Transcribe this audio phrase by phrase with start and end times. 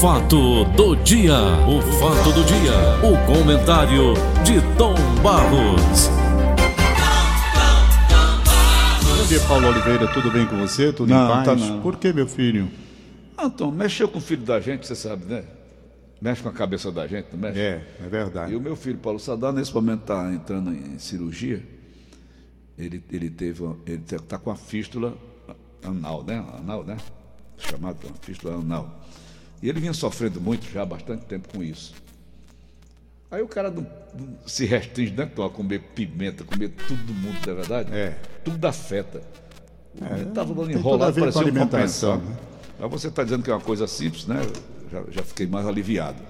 [0.00, 1.34] fato do dia,
[1.66, 6.08] o fato do dia, o comentário de Tom Barros.
[9.06, 10.92] Bom dia, Paulo Oliveira, tudo bem com você?
[10.92, 11.44] Tudo Não, em paz?
[11.46, 11.80] tá não.
[11.80, 12.68] Por que, meu filho?
[13.36, 15.44] Ah, Tom, mexeu com o filho da gente, você sabe, né?
[16.20, 17.58] Mexe com a cabeça da gente, não mexe?
[17.60, 18.52] É, é verdade.
[18.52, 21.62] E o meu filho, Paulo Sadar, nesse momento está entrando em cirurgia.
[22.78, 25.14] Ele, ele teve, uma- ele está com a fístula
[25.84, 26.44] anal, né?
[26.58, 26.96] Anal, né?
[27.58, 29.00] Chamada fístula anal.
[29.62, 31.94] E ele vinha sofrendo muito já há bastante tempo com isso.
[33.30, 33.86] Aí o cara não,
[34.18, 37.94] não se restringe, né, a comer pimenta, comer tudo do mundo, não é verdade?
[37.94, 38.18] É.
[38.44, 39.20] Tudo afeta.
[40.00, 42.40] Ele estava dando enrolado, parecia um alimentação, compensado.
[42.40, 42.56] né?
[42.78, 44.40] Mas você está dizendo que é uma coisa simples, né?
[44.92, 46.22] Já, já fiquei mais aliviado.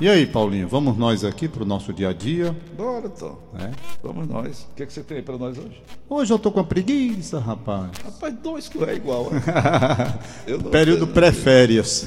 [0.00, 2.56] E aí, Paulinho, vamos nós aqui para o nosso dia a dia?
[2.76, 3.38] Bora, Tom.
[3.52, 3.70] né?
[4.02, 4.66] Vamos nós.
[4.72, 5.80] O que, é que você tem aí para nós hoje?
[6.08, 7.90] Hoje eu tô com a preguiça, rapaz.
[8.04, 9.30] Rapaz, dois que é igual.
[9.30, 9.40] né?
[10.72, 12.06] Período pré-férias.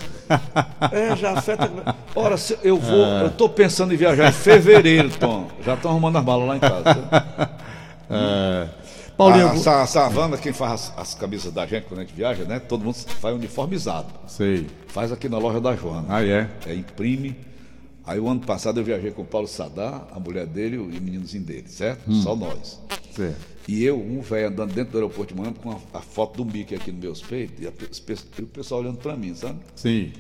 [0.92, 1.96] É, já afeta.
[2.14, 3.06] Ora, se eu vou.
[3.06, 5.48] Eu tô pensando em viajar em fevereiro, Tom.
[5.64, 7.56] Já estão arrumando as malas lá em casa.
[8.08, 8.68] É.
[9.18, 12.44] Paulinho, a, a Savana, quem faz as, as camisas da gente quando a gente viaja,
[12.44, 12.60] né?
[12.60, 14.06] Todo mundo faz uniformizado.
[14.28, 14.68] sei.
[14.90, 16.06] Faz aqui na loja da Joana.
[16.08, 16.48] Ah, é?
[16.68, 17.36] É, imprime.
[18.06, 20.86] Aí o ano passado eu viajei com o Paulo Sadar, a mulher dele e o
[20.86, 22.12] meninozinho dele, certo?
[22.14, 22.80] Só nós.
[23.16, 23.56] Certo.
[23.68, 26.46] E eu, um velho andando dentro do aeroporto de manhã com a, a foto do
[26.46, 29.60] Mickey aqui nos meus peitos, e, a e o pessoal olhando pra mim, sabe?
[29.76, 30.14] Sim.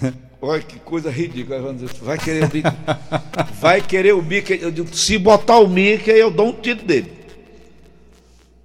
[0.40, 1.60] Olha que coisa ridícula.
[2.00, 2.76] Vai querer o Mickey?
[3.60, 4.58] Vai querer o Mickey?
[4.62, 7.12] Eu digo, se botar o Mickey, eu dou um tiro dele.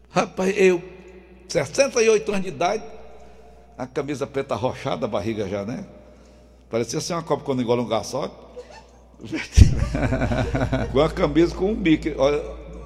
[0.09, 0.81] Rapaz, eu,
[1.49, 2.83] 68 anos de idade,
[3.77, 5.85] a camisa preta arrochada, a barriga já, né?
[6.69, 8.42] Parecia ser uma copa quando engole um garçote.
[10.91, 12.13] com a camisa com um Mickey.
[12.17, 12.41] Olha,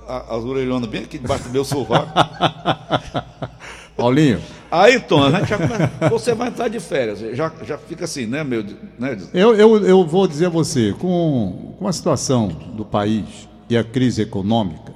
[0.07, 2.11] a- as orelhonas bem aqui debaixo do meu sovaco.
[3.97, 7.19] Paulinho, Aí, Tom, a gente já começa- você vai entrar de férias.
[7.35, 8.63] Já, já fica assim, né, meu?
[8.99, 9.17] Né?
[9.33, 13.83] eu, eu, eu vou dizer a você, com, com a situação do país e a
[13.83, 14.93] crise econômica,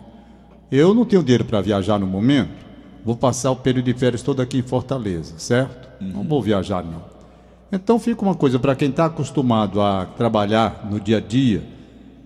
[0.71, 2.51] eu não tenho dinheiro para viajar no momento,
[3.03, 5.89] vou passar o período de férias todo aqui em Fortaleza, certo?
[6.01, 7.10] Não vou viajar, não.
[7.71, 11.63] Então fica uma coisa, para quem está acostumado a trabalhar no dia a dia,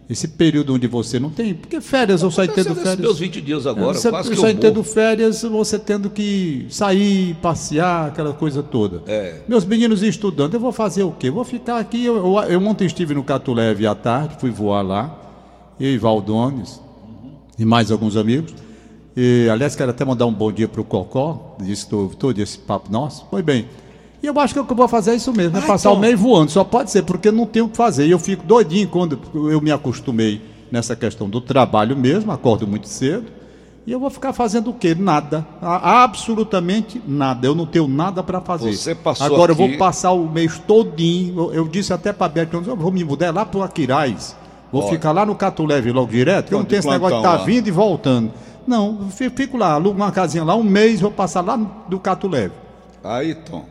[0.09, 1.53] esse período onde você não tem.
[1.53, 3.00] Porque férias, eu Aconteceu tendo férias.
[3.00, 8.07] meus 20 dias agora, você, quase eu aí tendo férias, você tendo que sair, passear,
[8.07, 9.01] aquela coisa toda.
[9.07, 9.41] É.
[9.47, 11.29] Meus meninos estudando, eu vou fazer o quê?
[11.29, 12.06] Vou ficar aqui.
[12.06, 15.19] Eu, eu, eu ontem estive no Catuleve à tarde, fui voar lá,
[15.79, 16.79] eu e Valdones
[17.57, 18.53] e mais alguns amigos.
[19.17, 22.91] E, aliás, quero até mandar um bom dia para o Cocó, disse todo esse papo
[22.91, 23.25] nosso.
[23.29, 23.66] Foi bem.
[24.25, 25.97] E eu acho que o que eu vou fazer é isso mesmo, é passar Tom.
[25.97, 26.50] o mês voando.
[26.50, 28.08] Só pode ser, porque não tenho o que fazer.
[28.08, 29.19] E eu fico doidinho quando
[29.52, 30.41] eu me acostumei
[30.72, 33.25] nessa questão do trabalho mesmo, acordo muito cedo.
[33.86, 34.96] E eu vou ficar fazendo o quê?
[34.97, 35.46] Nada.
[35.62, 37.46] Absolutamente nada.
[37.46, 38.74] Eu não tenho nada para fazer.
[38.74, 41.38] Você passou Agora eu aqui- vou passar o mês todinho.
[41.38, 44.36] Eu, eu disse até para a Beto, eu vou me mudar lá para o Aquiraz.
[44.72, 44.92] Vou Olha.
[44.92, 47.46] ficar lá no Catuleve logo direto, que eu não tenho esse negócio de estar lá.
[47.46, 48.31] vindo e voltando.
[48.68, 51.56] Não, eu fi- fico lá, alugo uma casinha lá, um mês, vou passar lá
[51.88, 52.53] do Catuleve.
[53.03, 53.63] Aí, Tom,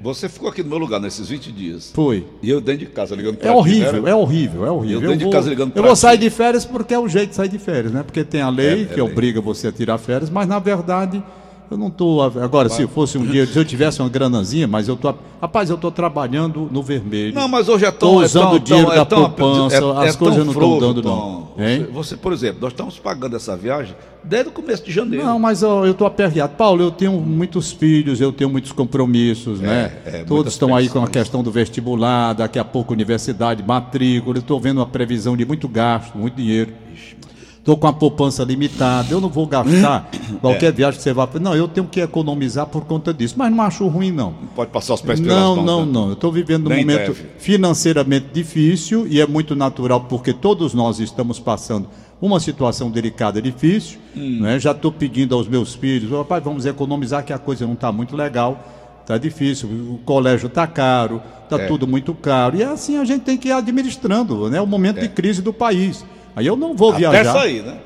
[0.00, 1.90] você ficou aqui no meu lugar nesses 20 dias.
[1.94, 2.24] Foi.
[2.42, 4.10] E eu dentro de casa ligando pra É ti, horrível, né?
[4.10, 4.96] é horrível, é horrível.
[4.96, 5.98] Eu dentro de vou, casa ligando eu pra vou ti.
[6.00, 8.02] sair de férias porque é o jeito de sair de férias, né?
[8.02, 9.02] Porque tem a lei É, é que lei.
[9.02, 11.22] obriga você a tirar férias, mas na verdade
[11.70, 12.22] eu não estou.
[12.22, 15.14] Agora, se fosse um dia, se eu tivesse uma granazinha, mas eu tô.
[15.40, 17.34] Rapaz, eu estou trabalhando no vermelho.
[17.34, 18.14] Não, mas hoje é tão.
[18.14, 20.52] Tô é usando tão- o dinheiro tão- da é tão- poupança, as tão coisas não
[20.52, 21.48] tão frouxo, dando, não.
[21.58, 21.80] Hein?
[21.80, 23.94] Você, você, por exemplo, nós estamos pagando essa viagem
[24.24, 25.24] desde o começo de janeiro.
[25.24, 26.54] Não, mas ó, eu estou aperreado.
[26.56, 29.92] Paulo, eu tenho muitos filhos, eu tenho muitos compromissos, né?
[30.04, 34.36] é, Todos muitas estão aí com a questão do vestibular, daqui a pouco universidade, matrícula.
[34.36, 36.72] Eu estou vendo uma previsão de muito gasto, muito dinheiro.
[37.66, 40.08] Estou com a poupança limitada, eu não vou gastar
[40.40, 41.28] qualquer viagem que você vá.
[41.40, 44.30] Não, eu tenho que economizar por conta disso, mas não acho ruim, não.
[44.40, 45.90] Não pode passar os pés pelas Não, não, né?
[45.92, 46.06] não.
[46.06, 47.24] Eu estou vivendo um Nem momento deve.
[47.38, 51.88] financeiramente difícil e é muito natural porque todos nós estamos passando
[52.22, 53.98] uma situação delicada, difícil.
[54.16, 54.42] Hum.
[54.42, 54.60] Né?
[54.60, 57.90] Já estou pedindo aos meus filhos, "Ô, pai, vamos economizar que a coisa não está
[57.90, 58.64] muito legal,
[59.02, 61.66] está difícil, o colégio está caro, está É.
[61.66, 62.56] tudo muito caro.
[62.56, 64.60] E assim a gente tem que ir administrando, né?
[64.60, 66.04] O momento de crise do país.
[66.36, 67.32] Aí eu não vou Até viajar.
[67.32, 67.78] sair, né?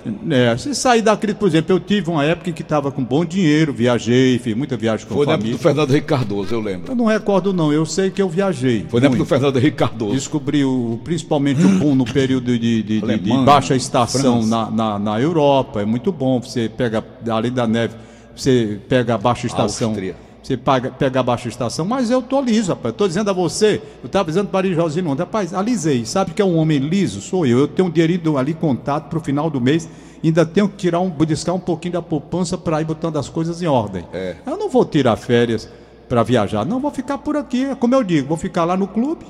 [0.52, 3.24] É, se sair da crise, por exemplo, eu tive uma época que estava com bom
[3.24, 5.56] dinheiro, viajei, fiz muita viagem com Foi na época família.
[5.56, 6.90] do Fernando Henrique Cardoso, eu lembro.
[6.90, 7.72] Eu não recordo, não.
[7.72, 8.84] Eu sei que eu viajei.
[8.88, 9.26] Foi na época do.
[9.26, 10.14] Fernando Henrique Cardoso.
[10.14, 14.68] Descobri o, principalmente o boom no período de, de- de- de Alemanha, baixa estação na,
[14.68, 15.80] na, na Europa.
[15.80, 16.42] É muito bom.
[16.42, 17.94] Você pega, além da neve,
[18.34, 19.90] você pega a baixa estação.
[19.90, 20.16] Áustria.
[20.42, 22.94] Você paga, pega a baixa estação, mas eu tô liso, rapaz.
[22.94, 26.04] Tô dizendo a você, eu estava dizendo para o Josino ontem, rapaz, alisei.
[26.04, 27.20] Sabe que é um homem liso?
[27.20, 27.60] Sou eu.
[27.60, 29.88] Eu tenho um dinheirinho ali contado para o final do mês.
[30.22, 33.62] Ainda tenho que tirar um, buscar um pouquinho da poupança para ir botando as coisas
[33.62, 34.04] em ordem.
[34.12, 34.36] É.
[34.46, 35.68] Eu não vou tirar férias
[36.08, 36.64] para viajar.
[36.66, 39.24] Não, vou ficar por aqui, é como eu digo, vou ficar lá no clube,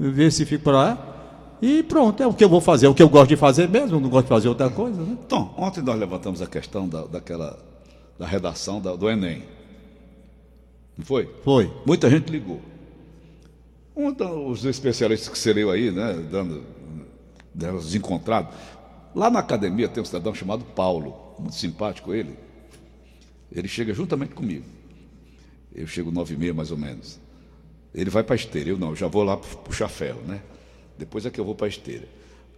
[0.00, 0.98] ver se fico por lá.
[1.60, 3.68] E pronto, é o que eu vou fazer, é o que eu gosto de fazer
[3.68, 5.00] mesmo, não gosto de fazer outra coisa.
[5.00, 5.16] Né?
[5.28, 7.56] Tom, ontem nós levantamos a questão da, daquela
[8.18, 9.42] da redação da, do Enem.
[10.96, 11.28] Não foi?
[11.42, 11.72] Foi.
[11.86, 12.60] Muita gente ligou.
[13.94, 16.64] Um dos especialistas que você leu aí, né, dando,
[17.54, 18.48] dando desencontrado.
[19.14, 22.34] Lá na academia tem um cidadão chamado Paulo, muito simpático ele.
[23.50, 24.64] Ele chega juntamente comigo.
[25.74, 27.20] Eu chego nove e meia mais ou menos.
[27.94, 30.40] Ele vai para a esteira, eu não, eu já vou lá puxar ferro, né?
[30.98, 32.08] Depois é que eu vou para a esteira.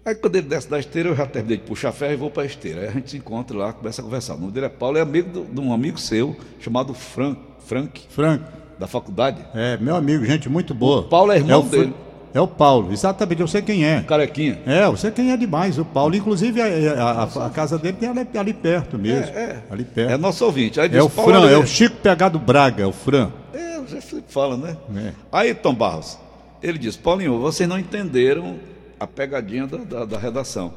[0.05, 2.45] Aí quando ele desce da esteira, eu já terminei de puxar ferro e vou para
[2.45, 2.83] a esteira.
[2.83, 4.35] Aí a gente se encontra lá, começa a conversar.
[4.35, 7.41] O nome dele é Paulo, é amigo do, de um amigo seu, chamado Frank.
[7.67, 8.03] Frank.
[8.09, 8.45] Frank.
[8.79, 9.45] Da faculdade.
[9.55, 11.01] É, meu amigo, gente muito boa.
[11.01, 11.95] O Paulo é irmão é dele.
[12.35, 14.03] É o Paulo, exatamente, eu sei quem é.
[14.03, 14.59] Carequinha.
[14.67, 16.17] É, eu sei quem é demais, o Paulo.
[16.17, 16.67] Inclusive, a,
[17.05, 19.33] a, a, casa dele tem ali, ali perto mesmo.
[19.37, 19.63] É, é.
[19.71, 20.11] Ali perto.
[20.11, 20.81] É nosso ouvinte.
[20.81, 23.31] Aí é o Fran, é o Chico Pegado Braga, é o Fran.
[23.53, 24.77] É, o Zé Felipe fala, né?
[24.97, 25.13] É.
[25.31, 26.19] Aí, Tom Barros,
[26.61, 28.57] ele diz, Paulinho, vocês não entenderam
[28.99, 30.75] a pegadinha da, da, da redação.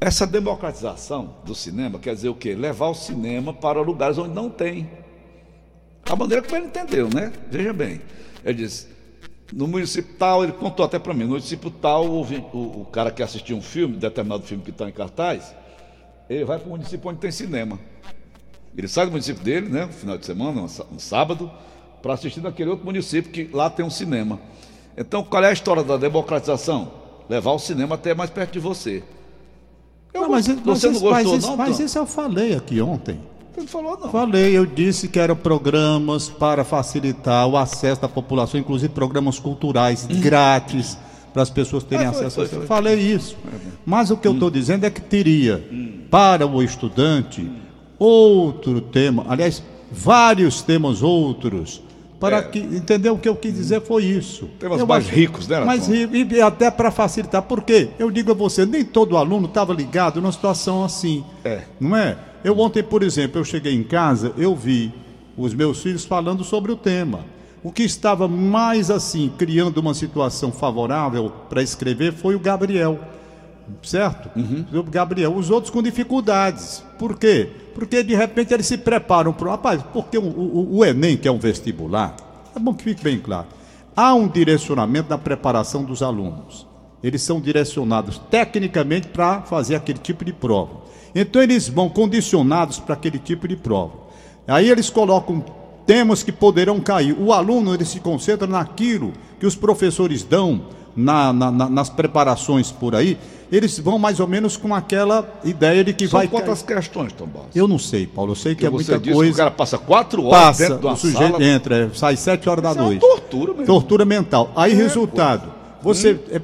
[0.00, 2.56] Essa democratização do cinema quer dizer o quê?
[2.56, 4.90] Levar o cinema para lugares onde não tem.
[6.04, 7.32] A maneira como ele entendeu, né?
[7.50, 8.00] Veja bem.
[8.44, 8.88] Ele disse,
[9.52, 13.10] no município tal, ele contou até para mim, no município tal, o, o, o, cara
[13.10, 15.54] que assistiu um filme, determinado filme que está em cartaz,
[16.28, 17.78] ele vai para o município onde tem cinema.
[18.76, 21.50] Ele sai do município dele, né, no final de semana, um sábado,
[22.00, 24.40] para assistir naquele outro município que lá tem um cinema.
[24.96, 27.02] Então, qual é a história da democratização?
[27.28, 29.02] levar o cinema até mais perto de você.
[30.12, 31.56] Eu, não, mas, você mas, não gostou, mas, não?
[31.56, 33.18] Mas isso eu falei aqui ontem.
[33.52, 34.10] Você não falou, não.
[34.10, 40.06] Falei, eu disse que eram programas para facilitar o acesso da população, inclusive programas culturais
[40.10, 40.20] hum.
[40.20, 40.96] grátis
[41.32, 42.36] para as pessoas terem é, foi, acesso.
[42.36, 43.36] Foi, foi, Falei isso.
[43.46, 44.52] É, mas o que eu estou hum.
[44.52, 46.00] dizendo é que teria hum.
[46.10, 47.50] para o estudante
[47.98, 51.82] outro tema, aliás, vários temas outros
[52.22, 52.42] para é.
[52.42, 53.14] que, entendeu?
[53.14, 54.48] O que eu quis dizer foi isso.
[54.60, 55.58] Temas eu mais acho, ricos, né?
[55.64, 57.42] Mais ricos, e até para facilitar.
[57.42, 57.88] Por quê?
[57.98, 61.24] Eu digo a você, nem todo aluno estava ligado numa situação assim.
[61.44, 61.62] É.
[61.80, 62.16] Não é?
[62.44, 64.94] Eu ontem, por exemplo, eu cheguei em casa, eu vi
[65.36, 67.26] os meus filhos falando sobre o tema.
[67.60, 73.00] O que estava mais assim, criando uma situação favorável para escrever foi o Gabriel.
[73.82, 74.30] Certo?
[74.36, 74.64] Uhum.
[74.72, 75.34] O Gabriel.
[75.34, 76.84] Os outros com dificuldades.
[76.98, 77.50] Por quê?
[77.74, 79.50] Porque de repente eles se preparam para.
[79.50, 82.16] Rapaz, porque o, o, o Enem, que é um vestibular,
[82.54, 83.46] é bom que fique bem claro.
[83.96, 86.66] Há um direcionamento na preparação dos alunos.
[87.02, 90.82] Eles são direcionados tecnicamente para fazer aquele tipo de prova.
[91.14, 93.92] Então eles vão condicionados para aquele tipo de prova.
[94.46, 95.44] Aí eles colocam
[95.86, 97.16] temas que poderão cair.
[97.18, 100.62] O aluno ele se concentra naquilo que os professores dão
[100.96, 103.18] na, na, na, nas preparações por aí
[103.52, 106.26] eles vão mais ou menos com aquela ideia de que São vai.
[106.26, 107.54] quantas questões, Tom Barros?
[107.54, 108.32] Eu não sei, Paulo.
[108.32, 109.30] Eu sei que, que é muita disse coisa.
[109.30, 111.44] Que o cara passa quatro horas passa, dentro o sujeito sala...
[111.44, 113.04] entra, é, sai sete horas Isso da noite.
[113.04, 113.66] É uma tortura mesmo.
[113.66, 114.50] Tortura mental.
[114.56, 115.52] Aí, é, resultado,
[115.82, 115.92] pô.
[115.92, 116.18] você hum.
[116.30, 116.40] é,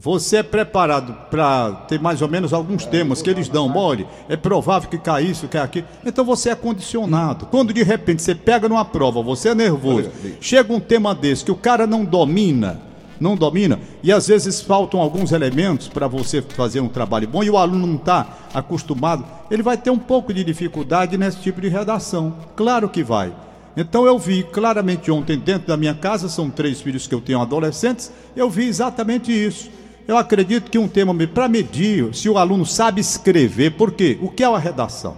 [0.00, 3.70] você é preparado para ter mais ou menos alguns temas que eles dão.
[3.76, 5.86] Olha, é provável que caia isso, que aquilo.
[6.06, 7.46] Então você é condicionado.
[7.46, 11.52] Quando de repente você pega numa prova, você é nervoso, chega um tema desse que
[11.52, 12.80] o cara não domina
[13.22, 17.48] não domina, e às vezes faltam alguns elementos para você fazer um trabalho bom e
[17.48, 21.68] o aluno não está acostumado, ele vai ter um pouco de dificuldade nesse tipo de
[21.68, 22.34] redação.
[22.56, 23.32] Claro que vai.
[23.76, 27.40] Então eu vi claramente ontem dentro da minha casa, são três filhos que eu tenho
[27.40, 29.70] adolescentes, eu vi exatamente isso.
[30.06, 34.18] Eu acredito que um tema para medir se o aluno sabe escrever, por quê?
[34.20, 35.16] O que é uma redação?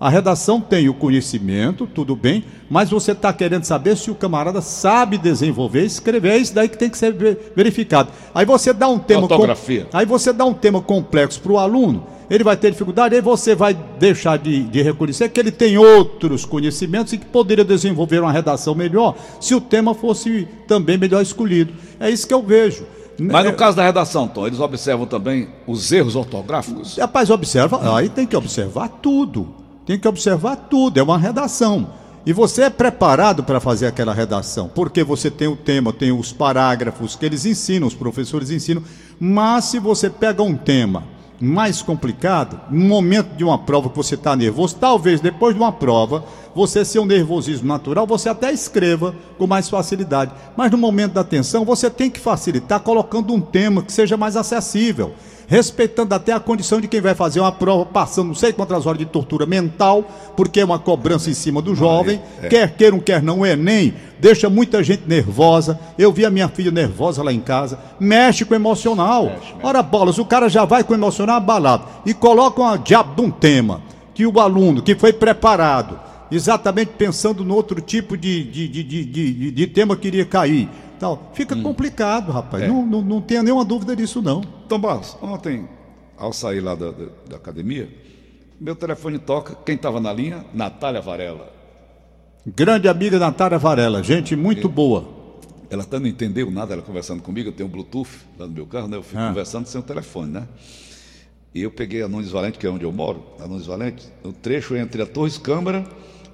[0.00, 4.60] A redação tem o conhecimento, tudo bem, mas você está querendo saber se o camarada
[4.60, 7.12] sabe desenvolver, escrever, é isso daí que tem que ser
[7.56, 8.10] verificado.
[8.32, 9.22] Aí você dá um tema.
[9.22, 9.88] Ortografia.
[9.90, 9.98] Com...
[9.98, 13.56] Aí você dá um tema complexo para o aluno, ele vai ter dificuldade, aí você
[13.56, 18.30] vai deixar de, de reconhecer que ele tem outros conhecimentos e que poderia desenvolver uma
[18.30, 21.72] redação melhor se o tema fosse também melhor escolhido.
[21.98, 22.86] É isso que eu vejo.
[23.18, 23.54] Mas no é...
[23.54, 26.96] caso da redação, Tom, eles observam também os erros ortográficos?
[26.98, 31.88] Rapaz, observa, aí tem que observar tudo tem que observar tudo, é uma redação.
[32.26, 36.30] E você é preparado para fazer aquela redação, porque você tem o tema, tem os
[36.30, 38.82] parágrafos que eles ensinam, os professores ensinam.
[39.18, 41.04] Mas se você pega um tema
[41.40, 45.72] mais complicado, no momento de uma prova que você está nervoso, talvez depois de uma
[45.72, 46.22] prova,
[46.54, 50.32] você ser um nervosismo natural, você até escreva com mais facilidade.
[50.54, 54.36] Mas no momento da tensão, você tem que facilitar colocando um tema que seja mais
[54.36, 55.14] acessível
[55.48, 58.98] respeitando até a condição de quem vai fazer uma prova, passando não sei quantas horas
[58.98, 60.04] de tortura mental,
[60.36, 62.48] porque é uma cobrança em cima do jovem, é.
[62.48, 65.80] quer queiram, quer não, o Enem deixa muita gente nervosa.
[65.98, 69.24] Eu vi a minha filha nervosa lá em casa, mexe com o emocional.
[69.24, 69.54] Mexe, mexe.
[69.62, 73.22] Ora, bolas, o cara já vai com o emocional abalado e coloca uma diabo de
[73.22, 73.80] um tema
[74.12, 75.98] que o aluno que foi preparado
[76.30, 80.68] exatamente pensando no outro tipo de, de, de, de, de, de tema que iria cair.
[80.98, 81.30] Tal.
[81.34, 81.62] Fica Hum.
[81.62, 82.62] complicado, rapaz.
[82.64, 82.68] É.
[82.68, 84.40] Não, não, não tenha nenhuma dúvida disso, não.
[84.40, 85.68] Tom Barros, ontem,
[86.16, 87.88] ao sair lá da, da- da academia,
[88.60, 89.54] meu telefone toca.
[89.64, 90.44] Quem estava na linha?
[90.52, 91.52] Natália Varela.
[92.46, 95.16] Grande amiga Natália Varela, gente muito boa.
[95.70, 98.66] Ela até não entendeu nada, ela conversando comigo, eu tenho um Bluetooth lá no meu
[98.66, 98.96] carro, né?
[98.96, 99.28] Eu fico Ah.
[99.28, 100.48] conversando sem o telefone, né?
[101.54, 104.32] E eu peguei a Nunes Valente, que é onde eu moro, a Nunes Valente, o
[104.32, 105.84] trecho entre a Torres Câmara,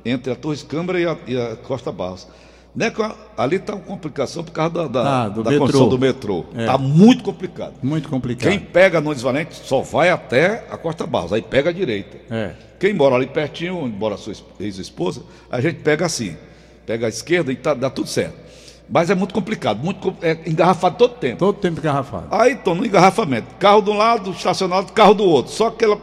[0.04, 2.28] entre a Torres Câmara e a, e a Costa Barros.
[2.74, 2.92] Né,
[3.36, 5.66] ali está uma complicação por causa da, da, Ah, do da metrô.
[5.66, 6.44] construção do metrô.
[6.56, 6.62] É.
[6.62, 7.74] Está muito complicado.
[7.80, 8.50] Muito complicado.
[8.50, 12.16] Quem pega Nunes Valente só vai até a Costa Barros, aí pega a direita.
[12.28, 12.50] É.
[12.80, 16.36] Quem mora ali pertinho, onde mora a sua es- ex-esposa, a gente pega assim,
[16.84, 18.42] pega a esquerda e tá, dá tudo certo.
[18.90, 21.38] Mas é muito complicado, muito é engarrafado todo tempo.
[21.38, 22.26] Todo tempo engarrafado.
[22.30, 25.96] Aí estão no engarrafamento, carro de um lado, estacionado, carro do outro, só aquela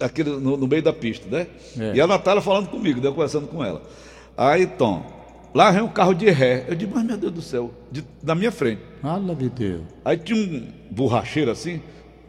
[0.00, 1.46] aquele no, no meio da pista, né?
[1.78, 1.92] É.
[1.96, 3.82] E a Natália falando comigo, né, eu conversando com ela.
[4.36, 5.04] Aí, Tom,
[5.54, 6.64] lá vem um carro de ré.
[6.68, 8.82] Eu digo, mas meu Deus do céu, de- na minha frente.
[9.00, 9.82] Fala de Deus.
[10.04, 11.80] Aí tinha um borracheiro assim,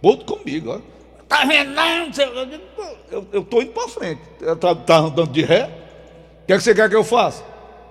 [0.01, 0.79] outro comigo, ó.
[1.27, 2.05] Tá vendo não?
[2.05, 4.21] Eu, digo, "Pô, eu, eu tô indo pra frente.
[4.41, 5.65] Ela tá, tá andando de ré.
[6.43, 7.43] O que, é que você quer que eu faça?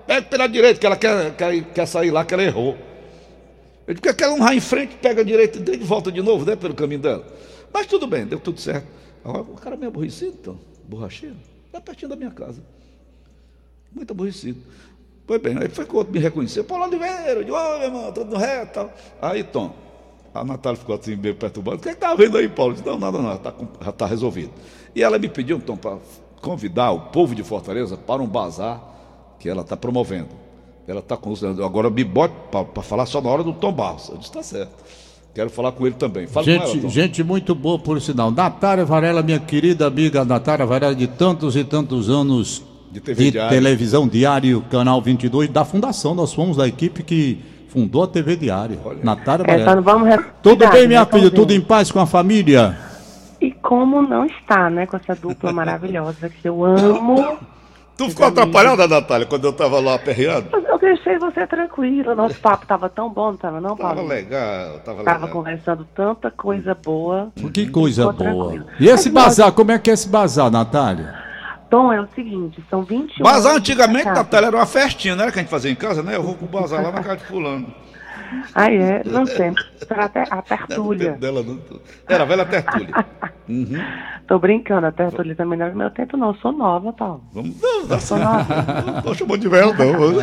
[0.07, 2.77] Pega pela direita, que ela quer, quer, quer sair lá, que ela errou.
[3.85, 6.55] Eu digo, quer não vai em frente, pega a direita e volta de novo, né?
[6.55, 7.25] Pelo caminho dela.
[7.73, 8.87] Mas tudo bem, deu tudo certo.
[9.23, 11.35] Agora, o cara é meio aborrecido, então, borracheiro,
[11.73, 12.61] é pertinho da minha casa.
[13.91, 14.61] Muito aborrecido.
[15.27, 16.63] Pois bem, aí foi que o outro me reconheceu.
[16.63, 18.93] Paulo Oliveira, eu digo, ô meu irmão, tudo no reto e tal.
[19.21, 19.73] Aí, Tom,
[20.33, 21.77] a Natália ficou assim meio perturbada.
[21.77, 22.73] O que é que tá vendo aí, Paulo?
[22.73, 24.51] Eu disse, não, nada, não, tá já está resolvido.
[24.95, 25.97] E ela me pediu, Tom, para
[26.41, 28.81] convidar o povo de Fortaleza para um bazar
[29.39, 30.29] que ela está promovendo.
[30.87, 34.09] Ela está com agora me bote para falar só na hora do Tom Barros.
[34.09, 34.75] Eu disse, tá certo.
[35.33, 36.27] Quero falar com ele também.
[36.27, 36.89] Fala com ela, Gente, Tom.
[36.89, 38.29] gente muito boa, por sinal.
[38.29, 42.63] Natália Varela, minha querida amiga Natália Varela, de tantos e tantos anos
[42.95, 43.49] De TV Diário.
[43.49, 46.15] televisão diário, canal 22, da fundação.
[46.15, 48.79] Nós fomos da equipe que fundou a TV Diário.
[48.85, 48.99] Olha.
[49.03, 50.07] Natália É, só não vamos
[50.41, 51.29] Tudo bem, minha né, filha?
[51.29, 52.77] Tudo em paz com a família?
[53.41, 57.37] E como não está, né, com essa dupla maravilhosa que eu amo.
[57.97, 60.47] Tu ficou atrapalhada, Natália, quando eu estava lá aperreado?
[60.53, 64.07] Eu- deixei você tranquila, nosso papo tava tão bom, não tava não, Tava Paulo?
[64.07, 65.29] legal, tava Tava legal.
[65.35, 67.29] conversando tanta coisa boa.
[67.51, 68.13] Que coisa boa.
[68.13, 68.65] tranquilo.
[68.79, 71.24] E esse Mas, bazar, como é que é esse bazar, Natália?
[71.75, 74.05] Tom, é o seguinte, são 21 Bazar antigamente.
[74.05, 76.15] Natália, era uma festinha, não era que a gente fazia em casa, né?
[76.15, 77.67] Eu vou pro bazar lá na casa de fulano.
[78.55, 79.03] Ah, é?
[79.05, 79.51] Não sei.
[79.89, 81.11] Até a tertúlia.
[81.19, 81.59] Dela, não-
[82.07, 83.05] Era a velha tertúlia.
[83.49, 83.75] Uhum.
[84.25, 86.29] Tô brincando, a tertúlia também não é do meu tempo, não.
[86.29, 87.21] Eu sou nova, Paulo.
[87.33, 87.61] Vamos.
[87.61, 88.83] Não, não, Sou nova.
[88.93, 90.15] não tô chamando de velho, não.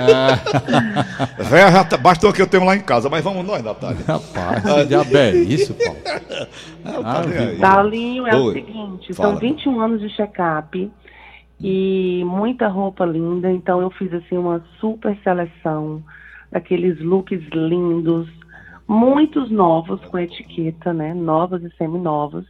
[1.45, 3.99] Véia já tá- basta o que eu tenho lá em casa, mas vamos nós, Natália.
[4.09, 5.99] Rapaz, que diabo é isso, Paulo?
[7.05, 7.59] Ah, tá nem aí.
[7.59, 8.41] Paulinho, é Oi.
[8.41, 9.31] o seguinte, Fala.
[9.31, 10.91] são 21 anos de check-up
[11.63, 16.03] e muita roupa linda, então eu fiz assim uma super seleção
[16.51, 18.29] daqueles looks lindos,
[18.87, 21.15] muitos novos com etiqueta, né?
[21.15, 22.45] Novos e seminovos.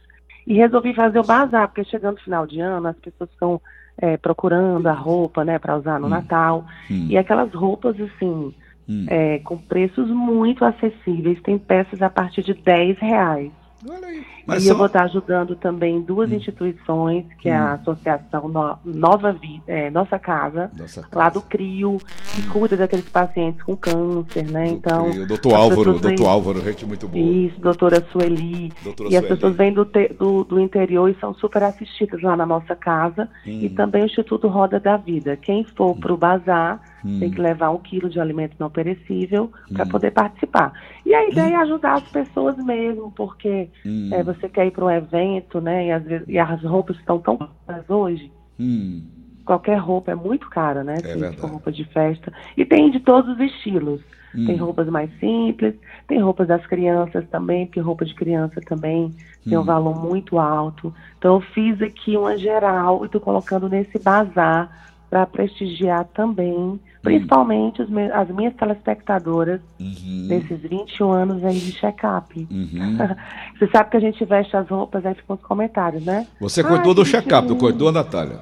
[0.45, 3.61] E resolvi fazer o bazar, porque chegando no final de ano, as pessoas estão
[3.97, 6.65] é, procurando a roupa, né, para usar no Natal.
[6.91, 7.07] Hum.
[7.09, 8.53] E aquelas roupas, assim,
[8.87, 9.05] Hum.
[9.09, 11.41] é, com preços muito acessíveis.
[11.41, 13.51] Tem peças a partir de 10 reais.
[13.89, 14.17] Olha aí.
[14.19, 16.35] e Mas eu são- vou estar ajudando também duas Hum.
[16.35, 21.15] instituições, que é a Associação No- Nova Vida, é, Nossa Casa, Nossa casa.
[21.17, 21.97] lá do CRIO,
[22.33, 24.67] que cuida daqueles pacientes com câncer, né?
[24.67, 27.23] Então, o doutor as Álvaro, doutor vêm- Álvaro, gente muito boa.
[27.23, 28.71] Isso, doutora Sueli.
[28.83, 29.35] Doutora e as Sueli.
[29.35, 33.27] pessoas vêm do, te- do, do interior e são super assistidas lá na nossa casa.
[33.45, 33.75] E Hum.
[33.75, 35.35] também o Instituto Roda da Vida.
[35.37, 37.19] Quem for para o bazar Hum.
[37.19, 40.71] tem que levar um quilo de alimento não perecível para poder participar.
[41.13, 44.09] E a ideia é ajudar as pessoas mesmo, porque Hum.
[44.11, 45.85] é, você quer ir para um evento, né?
[45.85, 48.31] E, às vezes, e as roupas estão tão caras hoje.
[48.59, 49.03] Hum.
[49.45, 50.97] Qualquer roupa é muito cara, né?
[51.39, 52.33] For roupa de festa.
[52.57, 54.01] E tem de todos os estilos.
[54.35, 54.47] Hum.
[54.47, 55.75] Tem roupas mais simples,
[56.07, 59.13] tem roupas das crianças também, porque roupa de criança também
[59.47, 59.61] tem Hum.
[59.61, 60.91] um valor muito alto.
[61.19, 67.83] Então eu fiz aqui uma geral e estou colocando nesse bazar para prestigiar também, principalmente
[67.83, 70.25] os me- as minhas telespectadoras Uhum.
[70.27, 72.47] desses 21 anos aí de check-up.
[72.49, 72.97] Uhum.
[73.59, 76.25] Você sabe que a gente veste as roupas, aí ficam os comentários, né?
[76.41, 77.59] Você Ai, continua do check-up, lindo.
[77.59, 78.39] continua, Natália?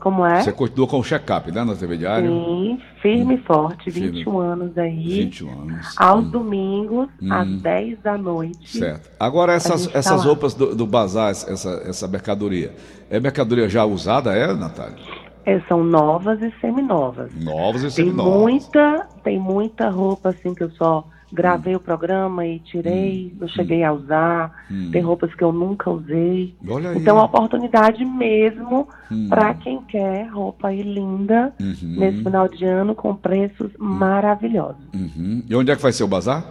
[0.00, 0.40] Como é?
[0.40, 2.30] Você continua com o check-up, né, na TV Diário?
[2.30, 4.10] Sim, firme e forte, Firme.
[4.12, 5.24] 21 anos aí.
[5.24, 5.94] 21 anos.
[5.98, 7.30] Aos domingos, Hum.
[7.32, 8.78] às 10 da noite.
[8.78, 9.10] Certo.
[9.20, 10.24] Agora, essas, tá essas lá.
[10.24, 12.72] roupas do, do bazar, essa, essa mercadoria,
[13.10, 14.96] é mercadoria já usada, é, Natália?
[15.44, 17.30] É, são novas e seminovas.
[17.34, 18.40] Novas e Tem seminovas.
[18.40, 23.84] muita, tem muita roupa assim que eu só gravei o programa e tirei, não cheguei
[23.84, 24.50] a usar,
[24.92, 26.54] tem roupas que eu nunca usei.
[26.66, 26.94] Olha.
[26.94, 29.26] Então é uma oportunidade mesmo Hum.
[29.28, 31.96] para quem quer roupa aí linda Uhum.
[31.98, 34.82] nesse final de ano com preços maravilhosos.
[34.94, 35.42] Uhum.
[35.48, 36.44] E onde é que vai ser o bazar?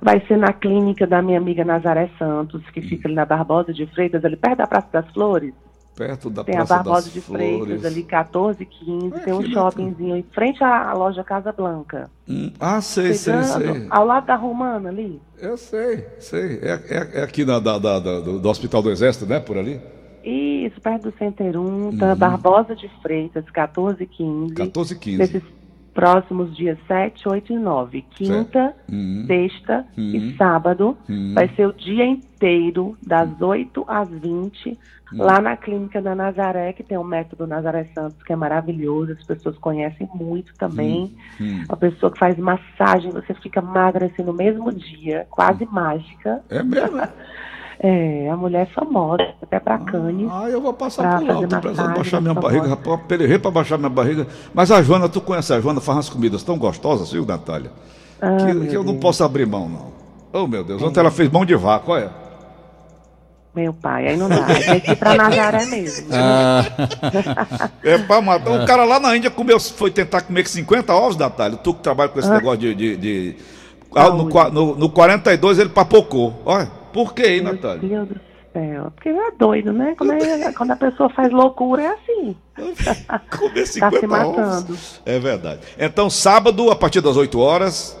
[0.00, 2.72] Vai ser na clínica da minha amiga Nazaré Santos, Hum.
[2.72, 5.54] que fica ali na Barbosa de Freitas, ali perto da Praça das Flores.
[5.94, 7.58] Perto da Tem a Praça Barbosa das de Flores.
[7.60, 12.10] Freitas ali, 1415, Ah, tem um shoppingzinho em frente à loja Casa Blanca.
[12.28, 12.50] Hum.
[12.58, 13.86] Ah, sei, sei, Chegando, sei.
[13.90, 15.20] Ao lado da Romana ali.
[15.38, 16.60] Eu sei, sei.
[16.62, 19.38] É, é- é aqui na, da- da- da- do, Hospital do Exército, né?
[19.38, 19.80] Por ali?
[20.24, 21.88] Isso, perto do Center Uhum.
[21.90, 24.54] 1, Barbosa de Freitas, 1415.
[24.54, 25.18] 14 e 15.
[25.18, 25.42] Nesses
[25.94, 28.02] próximos dias 7, 8 e 9.
[28.10, 29.24] Quinta, Uhum.
[29.26, 30.04] sexta Uhum.
[30.14, 30.96] e sábado.
[31.08, 31.32] Uhum.
[31.34, 34.78] Vai ser o dia inteiro, das 8 às 20,
[35.12, 35.22] Uhum.
[35.22, 39.22] lá na clínica da Nazaré, que tem o método Nazaré Santos, que é maravilhoso, as
[39.24, 41.14] pessoas conhecem muito também.
[41.40, 41.64] Hum.
[41.68, 46.40] Uma pessoa que faz massagem, você fica magra assim no mesmo dia, quase mágica.
[46.48, 47.00] É mesmo?
[47.82, 48.26] é?
[48.26, 50.28] É, a mulher é famosa, até pra Cannes.
[50.30, 51.40] Ah, eu vou passar Pra por lá.
[51.42, 52.76] Eu tô precisando baixar minha barriga.
[53.08, 54.26] Pelerei pra baixar minha barriga.
[54.54, 57.70] Mas a Joana, tu conhece a Joana, faz umas comidas tão gostosas, viu, Natália?
[58.20, 59.92] Ah, que que eu não posso abrir mão, não.
[60.32, 60.80] Oh, meu Deus.
[60.80, 62.10] Ontem ela fez mão de vaca, olha.
[63.54, 64.46] Meu pai, aí não dá.
[64.46, 66.08] Tem que ir pra Nazaré mesmo.
[66.14, 66.64] Ah.
[67.84, 68.50] É pra matar.
[68.50, 71.58] Um cara lá na Índia comeu, foi tentar comer 50 ovos, Natália.
[71.58, 72.74] Tu que trabalha com esse negócio de.
[72.74, 73.36] de, de-
[73.94, 76.40] Ah, no, no, no 42 ele papocou.
[76.46, 77.80] Olha, por que, hein, Meu Natália?
[77.88, 78.20] Deus do
[78.52, 78.90] céu.
[78.94, 79.94] Porque é doido, né?
[79.96, 82.36] Quando, é- quando a pessoa faz loucura, é assim.
[83.38, 84.40] Comer Tá 50 se matando.
[84.40, 85.02] ovos.
[85.06, 85.60] É verdade.
[85.78, 87.98] Então, sábado, a partir das 8 horas.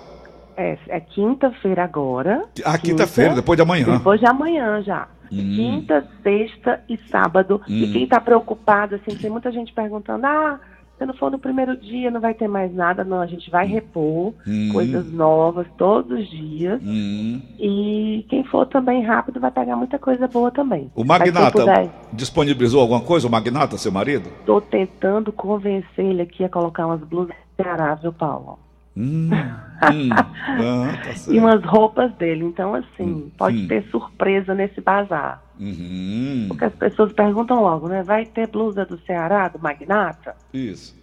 [0.56, 2.44] É, é quinta-feira agora.
[2.64, 3.86] Ah, quinta-feira, depois de amanhã.
[3.96, 5.08] Depois de amanhã já.
[5.32, 5.36] Hum.
[5.56, 7.58] Quinta, sexta e sábado.
[7.66, 10.60] E quem tá preocupado, assim, tem muita gente perguntando, ah,
[11.02, 13.02] se não for no primeiro dia, não vai ter mais nada.
[13.02, 14.70] Não, a gente vai repor Hum.
[14.72, 16.80] coisas novas todos os dias.
[16.82, 17.40] Hum.
[17.58, 20.90] E quem for também rápido vai pegar muita coisa boa também.
[20.94, 23.26] O Magnata puder, disponibilizou alguma coisa?
[23.26, 24.30] O Magnata, seu marido?
[24.46, 28.58] Tô tentando convencer ele aqui a colocar umas blusas de Ceará, viu, Paulo?
[28.96, 29.30] Hum.
[29.32, 30.08] hum.
[30.44, 31.32] Ah, tá.
[31.32, 32.44] E umas roupas dele.
[32.44, 33.68] Então, assim, pode hum.
[33.68, 35.42] ter surpresa nesse bazar.
[35.58, 36.46] Uhum.
[36.48, 38.02] Porque as pessoas perguntam logo, né?
[38.02, 40.34] Vai ter blusa do Ceará, do Magnata?
[40.52, 40.94] Isso.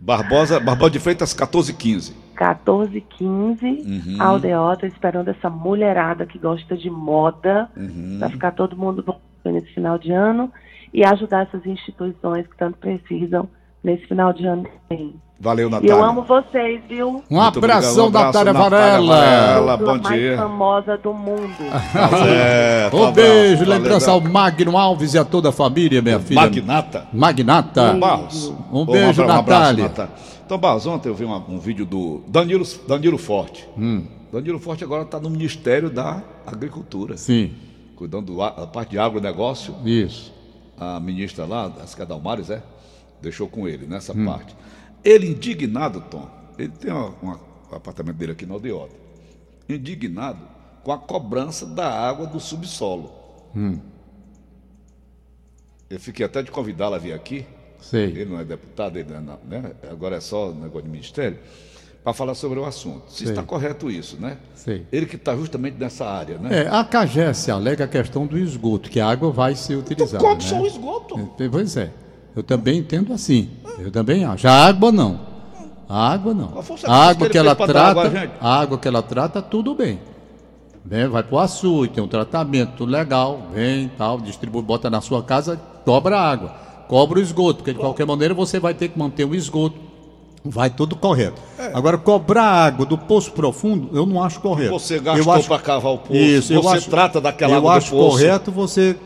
[0.00, 2.14] Barbosa, Barbosa de Freitas, 1415.
[2.34, 4.16] 14, 15, Uhum.
[4.22, 8.16] Aldeota, esperando essa mulherada que gosta de moda, Uhum.
[8.18, 10.52] pra ficar todo mundo bom nesse final de ano
[10.92, 13.48] e ajudar essas instituições que tanto precisam
[13.82, 15.14] nesse final de ano também.
[15.38, 15.92] Valeu, Natália.
[15.92, 17.22] eu amo vocês, viu?
[17.30, 18.06] Um Muito abração, obrigado.
[18.06, 19.16] Um abraço, Natália Natália Varela.
[19.16, 19.72] Varela.
[19.72, 20.36] A bom mais dia.
[20.38, 21.52] famosa do mundo.
[21.92, 26.18] Tá certo, Um beijo, valeu, lembrança ao Magno Alves e a toda a família, minha
[26.18, 26.40] filha.
[26.40, 27.06] Magnata.
[27.12, 27.92] Magnata.
[27.94, 28.48] Barros.
[28.72, 29.84] Um Ô, beijo, abra- abraço, Natália.
[29.84, 30.12] Natália.
[30.46, 33.68] Então, Barros, ontem eu vi uma- um vídeo do Danilo, Danilo Forte.
[33.76, 34.04] Hum.
[34.32, 37.52] Danilo Forte agora está no Ministério da Agricultura, Sim,
[37.94, 39.74] cuidando do a- da parte de agronegócio.
[39.84, 40.32] isso.
[40.80, 42.62] A ministra lá, é Dalmares, é?
[43.20, 44.24] Deixou com ele nessa Hum.
[44.24, 44.54] parte.
[45.04, 46.28] Ele indignado, Tom,
[46.58, 48.94] ele tem uma- uma- o apartamento dele aqui na Aldeota.
[49.68, 50.40] Indignado
[50.82, 53.10] com a cobrança da água do subsolo.
[53.54, 53.78] Hum.
[55.88, 57.46] Eu fiquei até de convidá-la a vir aqui.
[57.80, 58.04] Sei.
[58.04, 59.72] Ele não é deputado, ele não, né?
[59.90, 61.38] agora é só negócio de ministério,
[62.02, 63.10] para falar sobre o assunto.
[63.12, 63.28] Se Sei.
[63.28, 64.38] está correto isso, né?
[64.54, 64.86] Sei.
[64.90, 66.62] Ele que está justamente nessa área, né?
[66.64, 70.22] É, a CAGES alega a questão do esgoto, que a água vai ser utilizada.
[70.22, 70.48] Quanto né?
[70.48, 71.18] são o esgoto?
[71.38, 71.92] É, Pois é.
[72.36, 73.48] Eu também entendo assim.
[73.78, 74.46] Eu também acho.
[74.46, 75.20] A água não.
[75.88, 76.52] A água não.
[76.86, 79.98] A água que ela trata, a água que ela trata, tudo bem.
[80.84, 85.20] Vem, vai pro açude, tem um tratamento, tudo legal, vem, tal, distribui, bota na sua
[85.22, 86.54] casa, cobra a água,
[86.86, 89.76] cobra o esgoto, porque de qualquer maneira você vai ter que manter o esgoto.
[90.44, 91.42] Vai tudo correto.
[91.58, 91.72] É.
[91.74, 94.70] Agora, cobrar água do poço profundo, eu não acho correto.
[94.70, 97.58] Você Eu gastou acho- para cavar o poço, Isso, eu você acho, trata daquela eu
[97.58, 98.10] água acho do poço.
[98.18, 98.96] correto você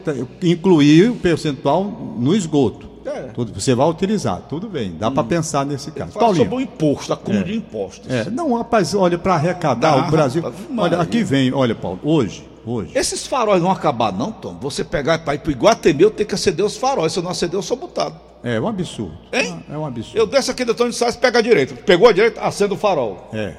[0.43, 1.85] incluir o percentual
[2.19, 2.90] no esgoto.
[3.05, 3.23] É.
[3.35, 4.95] Tudo, você vai utilizar, tudo bem.
[4.99, 6.13] Dá para pensar nesse caso.
[6.13, 8.11] Fala Paulinho, sobre o imposto, acúmulo de impostos.
[8.11, 10.43] é, não, rapaz, olha, para arrecadar Dá, o Brasil.
[10.43, 12.93] rapaz, Olha, aqui vem, olha, Paulo, hoje, hoje.
[12.95, 14.57] Esses faróis vão acabar, não, Tom?
[14.61, 17.13] Você pegar para ir para Iguatemi, eu tenho que acender os faróis.
[17.13, 18.15] Se eu não acender, eu sou botado.
[18.43, 19.17] É um absurdo.
[19.33, 19.65] Hein?
[19.71, 20.19] É um absurdo.
[20.19, 21.75] Eu desço aqui do Antônio Salles, pega a direita.
[21.75, 23.29] Pegou a direita, acende o farol.
[23.33, 23.55] É.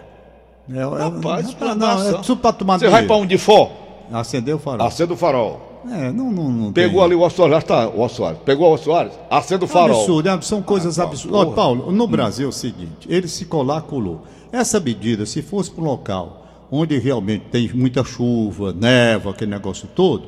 [0.71, 3.71] É, é, Rapaz, é, não, é tudo para tomar Você vai para onde for,
[4.12, 4.86] Acendeu o farol.
[4.88, 5.71] acende o farol.
[5.89, 7.06] É, não, não, não Pegou tem.
[7.06, 8.39] ali o Ossoares, tá, o Ossoares.
[8.46, 9.98] Pegou o Ossoares, acende o É farol.
[10.00, 11.39] absurdo, é, são coisas Ah, absurdas.
[11.39, 14.22] Olha, Paulo, no Brasil é o seguinte: ele se colar, colou.
[14.52, 19.88] Essa medida, se fosse para um local onde realmente tem muita chuva, neva, aquele negócio
[19.96, 20.24] todo,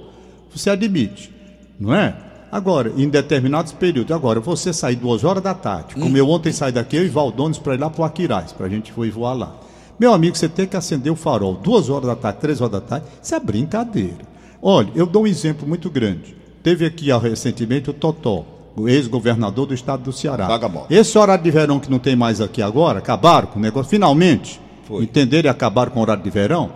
[0.53, 1.31] você admite,
[1.79, 2.15] não é?
[2.51, 6.71] Agora, em determinados períodos, agora, você sair duas horas da tarde, como eu ontem saí
[6.71, 9.33] daqui, eu e Valdones para ir lá para o Aquiraz, para a gente foi voar
[9.33, 9.55] lá.
[9.99, 12.81] Meu amigo, você tem que acender o farol duas horas da tarde, três horas da
[12.81, 13.05] tarde.
[13.21, 14.32] Isso é brincadeira.
[14.65, 16.33] Olha, eu dou um exemplo muito grande.
[16.63, 18.45] Teve aqui recentemente o Totó,
[18.77, 20.47] o ex-governador do estado do Ceará.
[20.47, 20.85] Vagabundo.
[20.89, 24.61] Esse horário de verão que não tem mais aqui agora, acabaram com o negócio, finalmente.
[24.85, 25.03] Foi.
[25.03, 26.71] Entenderam e acabaram com o horário de verão?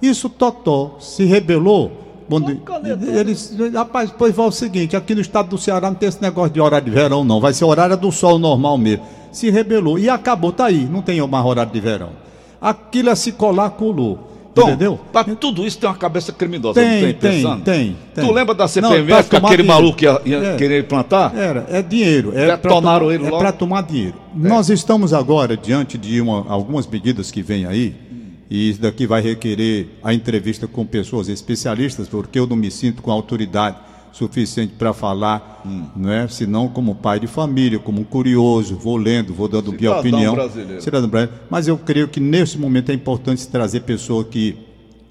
[0.00, 1.90] Isso, Totó se rebelou.
[2.28, 6.22] Quando, eles, rapaz, pois vai o seguinte: aqui no estado do Ceará não tem esse
[6.22, 7.40] negócio de horário de verão, não.
[7.40, 9.04] Vai ser horário do sol normal mesmo.
[9.32, 10.84] Se rebelou e acabou, tá aí.
[10.84, 12.10] Não tem mais horário de verão.
[12.60, 14.31] Aquilo é se colar, colou.
[14.54, 15.00] Tom, entendeu?
[15.12, 18.24] Pra tudo isso tem uma cabeça criminosa, não Tem, tem, tem, tem.
[18.26, 19.66] Tu lembra da Não, CPMF pra que aquele dinheiro.
[19.66, 20.56] maluco ia, ia É.
[20.56, 21.34] querer plantar?
[21.36, 22.32] Era, é dinheiro.
[22.36, 24.14] É Detonaram pra, ele é para tomar dinheiro.
[24.34, 27.94] Nós estamos agora diante de uma- algumas medidas que vêm aí,
[28.50, 33.00] e isso daqui vai requerer a entrevista com pessoas especialistas, porque eu não me sinto
[33.00, 33.76] com autoridade
[34.12, 35.84] suficiente para falar, Hum.
[35.96, 36.28] não é?
[36.28, 40.34] Senão como pai de família, como curioso, vou lendo, vou dando minha opinião.
[40.34, 40.82] brasileiro.
[40.82, 41.42] Cidadão brasileiro.
[41.50, 44.56] Mas eu creio que nesse momento é importante trazer pessoa que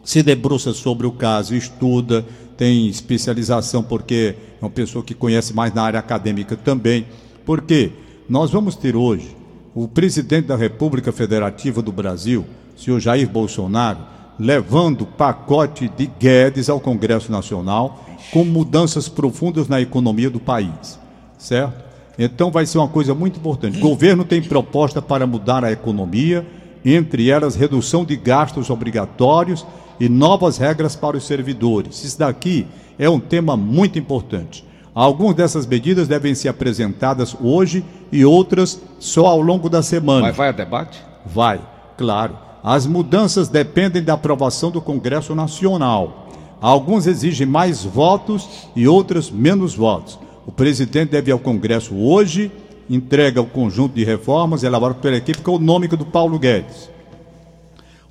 [0.04, 2.26] se debruça sobre o caso, estuda,
[2.58, 7.06] tem especialização, porque é uma pessoa que conhece mais na área acadêmica também.
[7.46, 7.92] Porque
[8.30, 9.36] nós vamos ter hoje
[9.74, 14.00] o presidente da República Federativa do Brasil, senhor Jair Bolsonaro,
[14.42, 21.00] levando pacote de Guedes ao Congresso Nacional com mudanças profundas na economia do país,
[21.38, 21.84] certo?
[22.18, 23.78] Então vai ser uma coisa muito importante.
[23.78, 26.44] O governo tem proposta para mudar a economia,
[26.84, 29.64] entre elas redução de gastos obrigatórios
[30.00, 32.04] e novas regras para os servidores.
[32.04, 32.66] Isso daqui
[32.98, 34.66] é um tema muito importante.
[34.94, 40.22] Algumas dessas medidas devem ser apresentadas hoje e outras só ao longo da semana.
[40.22, 41.00] Mas vai a debate?
[41.28, 41.62] Vai,
[41.96, 42.51] claro.
[42.64, 46.28] As mudanças dependem da aprovação do Congresso Nacional.
[46.62, 50.20] Alguns exigem mais votos e outras menos votos.
[50.46, 52.52] O presidente deve ir ao Congresso hoje,
[52.88, 56.90] entrega o conjunto de reformas elaborado pela equipe econômica do Paulo Guedes.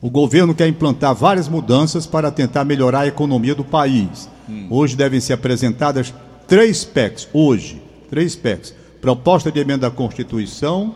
[0.02, 4.28] O governo quer implantar várias mudanças para tentar melhorar a economia do país.
[4.68, 6.12] Hoje devem ser apresentadas
[6.48, 7.28] três PECs.
[7.32, 8.74] Hoje, três PECs.
[9.00, 10.94] Proposta de emenda à Constituição,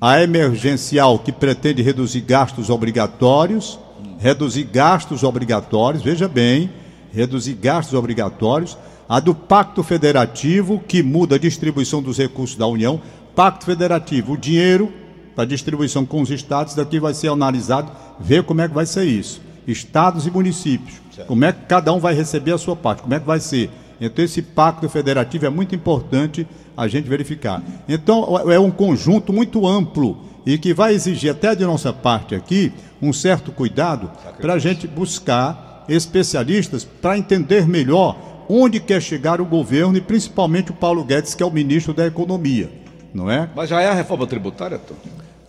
[0.00, 3.78] a emergencial que pretende reduzir gastos obrigatórios,
[4.18, 6.70] reduzir gastos obrigatórios, veja bem,
[7.12, 13.00] reduzir gastos obrigatórios, a do Pacto Federativo que muda a distribuição dos recursos da União,
[13.34, 14.92] Pacto Federativo, o dinheiro
[15.34, 19.04] para distribuição com os estados, daqui vai ser analisado, ver como é que vai ser
[19.04, 19.40] isso.
[19.66, 23.20] Estados e municípios, como é que cada um vai receber a sua parte, como é
[23.20, 23.70] que vai ser.
[24.00, 27.62] Então esse pacto federativo é muito importante a gente verificar.
[27.88, 32.72] Então é um conjunto muito amplo e que vai exigir até de nossa parte aqui
[33.02, 38.16] um certo cuidado para a gente buscar especialistas para entender melhor
[38.48, 42.06] onde quer chegar o governo e principalmente o Paulo Guedes, que é o ministro da
[42.06, 42.70] Economia,
[43.12, 43.48] não é?
[43.54, 44.94] Mas já é a reforma tributária, Tom?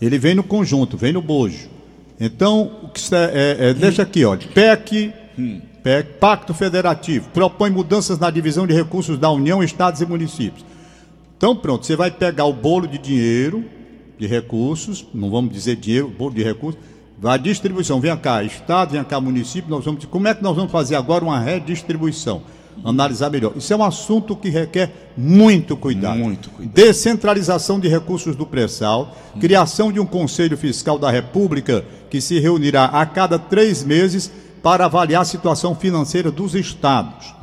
[0.02, 1.70] Ele vem no conjunto, vem no bojo.
[2.20, 5.14] Então, o que é, é, deixa aqui, ó, PEC,
[5.90, 10.64] PEC, Pacto Federativo, propõe mudanças na divisão de recursos da União, Estados e municípios.
[11.36, 13.66] Então, pronto, você vai pegar o bolo de dinheiro,
[14.16, 16.80] de recursos, não vamos dizer dinheiro, bolo de recursos,
[17.24, 20.72] a distribuição, vem cá, Estado, vem cá, município, nós vamos, como é que nós vamos
[20.72, 22.44] fazer agora uma redistribuição?
[22.86, 23.54] Analisar melhor.
[23.58, 26.20] Isso é um assunto que requer muito cuidado.
[26.20, 26.76] Muito cuidado.
[26.76, 32.86] Descentralização de recursos do pré-sal, criação de um Conselho Fiscal da República que se reunirá
[32.86, 37.34] a cada três meses para avaliar a situação financeira dos estados.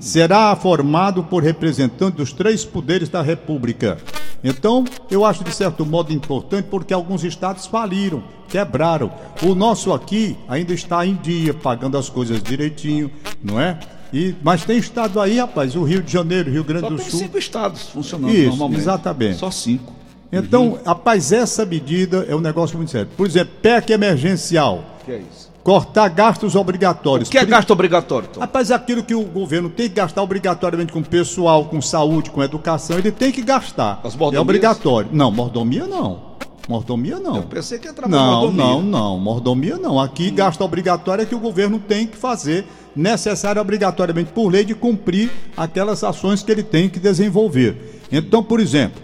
[0.00, 3.98] Será formado por representantes dos três poderes da República.
[4.42, 9.12] Então, eu acho de certo modo importante porque alguns estados faliram, quebraram.
[9.42, 13.10] O nosso aqui ainda está em dia, pagando as coisas direitinho,
[13.42, 13.78] não é?
[14.12, 17.08] E, mas tem estado aí, rapaz, o Rio de Janeiro, Rio Grande Só do tem
[17.08, 17.20] Sul.
[17.20, 18.80] cinco estados funcionando Isso, normalmente.
[18.80, 19.38] exatamente.
[19.38, 19.92] Só cinco.
[20.30, 23.08] Então, rapaz, essa medida é um negócio muito sério.
[23.16, 24.84] Por exemplo, PEC emergencial.
[25.00, 25.51] O que é isso?
[25.62, 27.28] Cortar gastos obrigatórios.
[27.28, 28.40] O que é gasto obrigatório, Tom?
[28.40, 32.98] Rapaz, aquilo que o governo tem que gastar obrigatoriamente com pessoal, com saúde, com educação,
[32.98, 34.00] ele tem que gastar.
[34.02, 34.38] As mordomias?
[34.38, 35.08] É obrigatório.
[35.12, 36.32] Não, mordomia não.
[36.68, 37.36] Mordomia não.
[37.36, 38.64] Eu pensei que ia entrar Não, mordomia.
[38.64, 39.18] não, não.
[39.18, 40.00] Mordomia não.
[40.00, 44.74] Aqui, gasto obrigatório é que o governo tem que fazer, necessário obrigatoriamente por lei, de
[44.74, 48.00] cumprir aquelas ações que ele tem que desenvolver.
[48.10, 49.00] Então, por exemplo,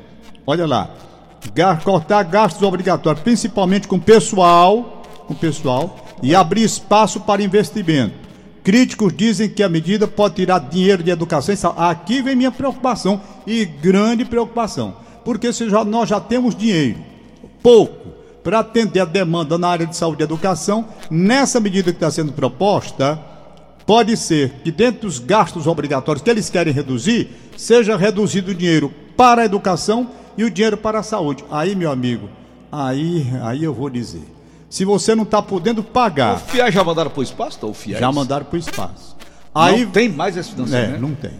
[0.47, 0.91] olha lá,
[1.85, 8.15] cortar gastos obrigatórios, principalmente com pessoal, com pessoal, e abrir espaço para investimento.
[8.63, 11.55] Críticos dizem que a medida pode tirar dinheiro de educação.
[11.77, 16.99] Aqui vem minha preocupação e grande preocupação, porque se já- nós já temos dinheiro,
[17.63, 18.09] pouco,
[18.45, 22.33] para atender a demanda na área de saúde e educação, nessa medida que está sendo
[22.33, 23.19] proposta,
[23.87, 28.93] pode ser que dentro dos gastos obrigatórios que eles querem reduzir, seja reduzido o dinheiro
[29.17, 31.45] para a educação e o dinheiro para a saúde.
[31.51, 32.29] Aí, meu amigo,
[32.71, 34.23] aí, aí eu vou dizer.
[34.71, 37.99] Se você não está podendo O pagar, FIES já mandaram para o espaço, o FIES?
[37.99, 39.17] já mandaram para o espaço.
[39.55, 41.01] Aí não tem mais esse é, financiamento?
[41.01, 41.31] não tem.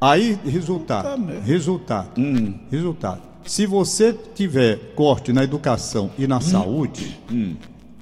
[0.00, 1.18] Aí, resultado.
[1.20, 1.42] Merda.
[1.44, 2.08] Resultado.
[2.20, 2.54] Hum.
[2.70, 3.20] Resultado.
[3.44, 6.28] Se você tiver corte na educação e Hum.
[6.28, 7.18] na saúde,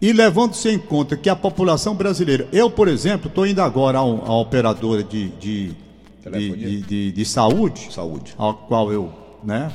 [0.02, 2.46] e levando-se em conta que a população brasileira.
[2.52, 5.72] Eu, por exemplo, estou indo agora a, um- a operadora de, de,
[6.30, 8.34] de, de, de- de saúde, Saúde.
[8.36, 9.10] ao qual eu
[9.46, 9.70] né,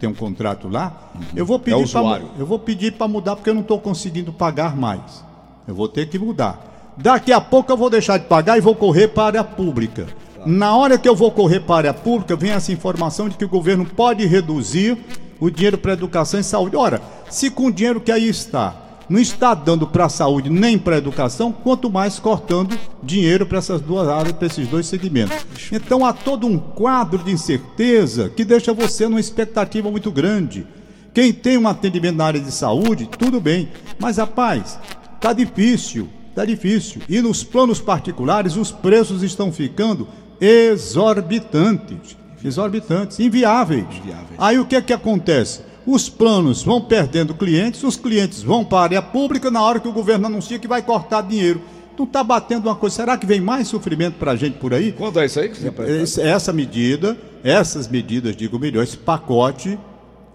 [0.00, 1.12] tenho um contrato lá.
[1.34, 4.32] Eu vou pedir É pra, eu vou pedir para mudar porque eu não estou conseguindo
[4.32, 5.24] pagar mais.
[5.66, 6.92] Eu vou ter que mudar.
[6.96, 10.08] Daqui a pouco eu vou deixar de pagar e vou correr para a área pública.
[10.44, 13.44] Na hora que eu vou correr para a área pública, vem essa informação de que
[13.44, 14.98] o governo pode reduzir
[15.38, 16.76] o dinheiro para educação e saúde.
[16.76, 20.78] Ora, se com o dinheiro que aí está não está dando para a saúde nem
[20.78, 25.36] para a educação, quanto mais cortando dinheiro para essas duas áreas, para esses dois segmentos.
[25.70, 30.66] Então há todo um quadro de incerteza que deixa você numa expectativa muito grande.
[31.14, 33.68] Quem tem um atendimento na área de saúde, tudo bem.
[33.98, 34.78] Mas, rapaz,
[35.20, 37.02] tá difícil, tá difícil.
[37.08, 40.08] E nos planos particulares, os preços estão ficando
[40.40, 42.16] exorbitantes.
[42.42, 43.84] Exorbitantes, inviáveis.
[43.84, 44.38] Inviáveis.
[44.38, 45.60] Aí o que é que acontece?
[45.86, 49.88] Os planos vão perdendo clientes, os clientes vão para a área pública na hora que
[49.88, 51.60] o governo anuncia que vai cortar dinheiro.
[51.98, 52.96] Não está batendo uma coisa.
[52.96, 54.90] Será que vem mais sofrimento para a gente por aí?
[54.92, 56.02] Quando é isso aí que você apresenta?
[56.02, 59.78] Esse- Essa medida, essas medidas, digo melhor, esse pacote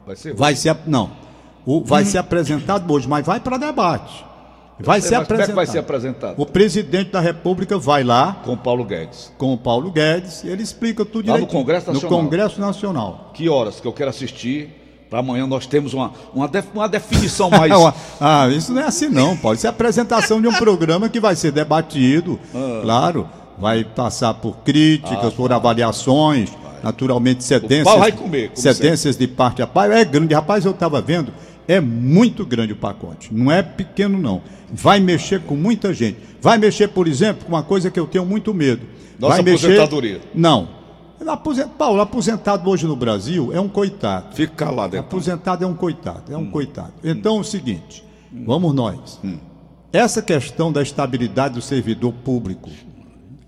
[0.06, 0.34] Vai ser?
[0.34, 0.78] vai ser.
[0.86, 1.12] Não.
[1.66, 4.26] O- vai ser apresentado hoje, mas vai para debate.
[4.80, 5.56] Vai ser como é que apresentado.
[5.56, 6.36] vai ser apresentado?
[6.42, 9.34] O presidente da República vai lá Com o Paulo Guedes.
[9.38, 11.48] com o Paulo Guedes e ele explica tudo Lá no.
[11.48, 12.12] Congresso Nacional.
[12.18, 13.32] No Congresso Nacional.
[13.34, 14.70] Que horas que eu quero assistir?
[15.10, 17.72] Para amanhã nós temos uma, uma, def- uma definição mais.
[18.20, 19.56] ah, isso não é assim não, Paulo.
[19.58, 22.80] Isso é apresentação de um programa que vai ser debatido, Ah.
[22.84, 26.50] claro, vai passar por críticas, por avaliações,
[26.84, 27.84] naturalmente cedências.
[27.86, 29.94] pau vai comer, cedências de parte a parte.
[29.94, 31.32] É grande, rapaz, eu estava vendo,
[31.68, 34.42] é muito grande o pacote, não é pequeno não.
[34.72, 36.18] Vai mexer com muita gente.
[36.42, 38.82] Vai mexer, por exemplo, com uma coisa que eu tenho muito medo.
[39.18, 39.68] Nossa vai mexer...
[39.68, 40.22] aposentadoria.
[40.36, 40.77] Não.
[41.26, 44.36] Aposen- Paulo, aposentado hoje no Brasil é um coitado.
[44.36, 45.06] Fica calado, então.
[45.08, 46.52] Aposentado é um coitado, é um Hum.
[46.52, 46.94] coitado.
[47.04, 48.04] Então é o seguinte,
[48.46, 49.20] vamos nós.
[49.92, 52.70] Essa questão da estabilidade do servidor público,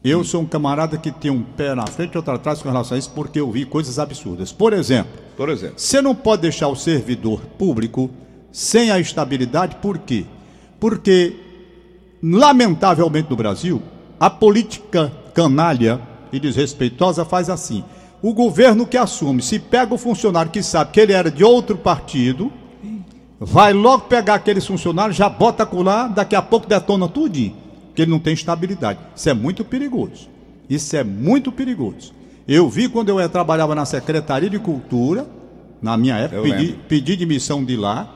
[0.03, 2.95] eu sou um camarada que tem um pé na frente e outro atrás com relação
[2.95, 4.51] a isso, porque eu vi coisas absurdas.
[4.51, 5.75] Por exemplo, Por exemplo.
[5.77, 8.09] você não pode deixar o servidor público
[8.51, 10.25] sem a estabilidade, por quê?
[10.79, 11.35] Porque,
[12.23, 13.81] lamentavelmente no Brasil,
[14.19, 15.99] a política canalha
[16.31, 17.83] e desrespeitosa faz assim.
[18.21, 21.77] O governo que assume, se pega o funcionário que sabe que ele era de outro
[21.77, 22.51] partido,
[23.39, 27.55] vai logo pegar aqueles funcionários, já bota colar, daqui a pouco detona tudinho,
[27.95, 28.99] que ele não tem estabilidade.
[29.15, 30.27] Isso é muito perigoso.
[30.69, 32.13] Isso é muito perigoso.
[32.47, 35.25] Eu vi quando eu trabalhava na Secretaria de Cultura,
[35.81, 38.09] na minha época, pedi, pedi demissão de lá,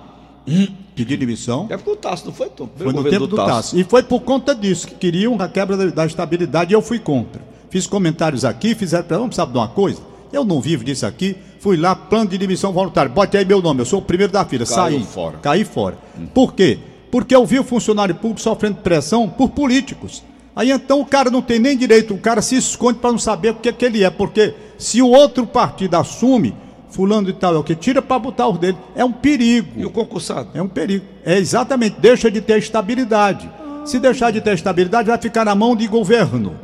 [0.96, 1.68] pedi demissão.
[1.70, 2.52] É porque o Tasso, não foi?
[2.76, 3.78] Foi no tempo do Tasso.
[3.78, 7.00] E foi por conta disso que queriam a quebra da, da estabilidade e eu fui
[7.00, 7.42] contra.
[7.74, 10.00] Fiz comentários aqui, fizeram para vamos sabe de uma coisa?
[10.32, 11.36] Eu não vivo disso aqui.
[11.60, 13.10] Fui lá, plano de demissão voluntária.
[13.10, 14.64] Bote aí meu nome, eu sou o primeiro da fila.
[14.64, 15.04] Caiu Saí.
[15.04, 15.38] fora.
[15.40, 15.98] Caí fora.
[16.36, 16.78] Por quê?
[17.10, 20.24] Porque eu vi o funcionário público sofrendo pressão por políticos.
[20.56, 23.50] Aí então o cara não tem nem direito, o cara se esconde para não saber
[23.50, 24.10] o que, que ele é.
[24.12, 26.54] Porque se o outro partido assume,
[26.92, 28.78] fulano e tal é o que tira para botar o dele.
[28.96, 29.72] É um perigo.
[29.78, 30.50] E o concursado?
[30.54, 31.06] É um perigo.
[31.26, 33.50] É exatamente, deixa de ter estabilidade.
[33.86, 36.56] Se deixar de ter estabilidade, vai ficar na mão de governo,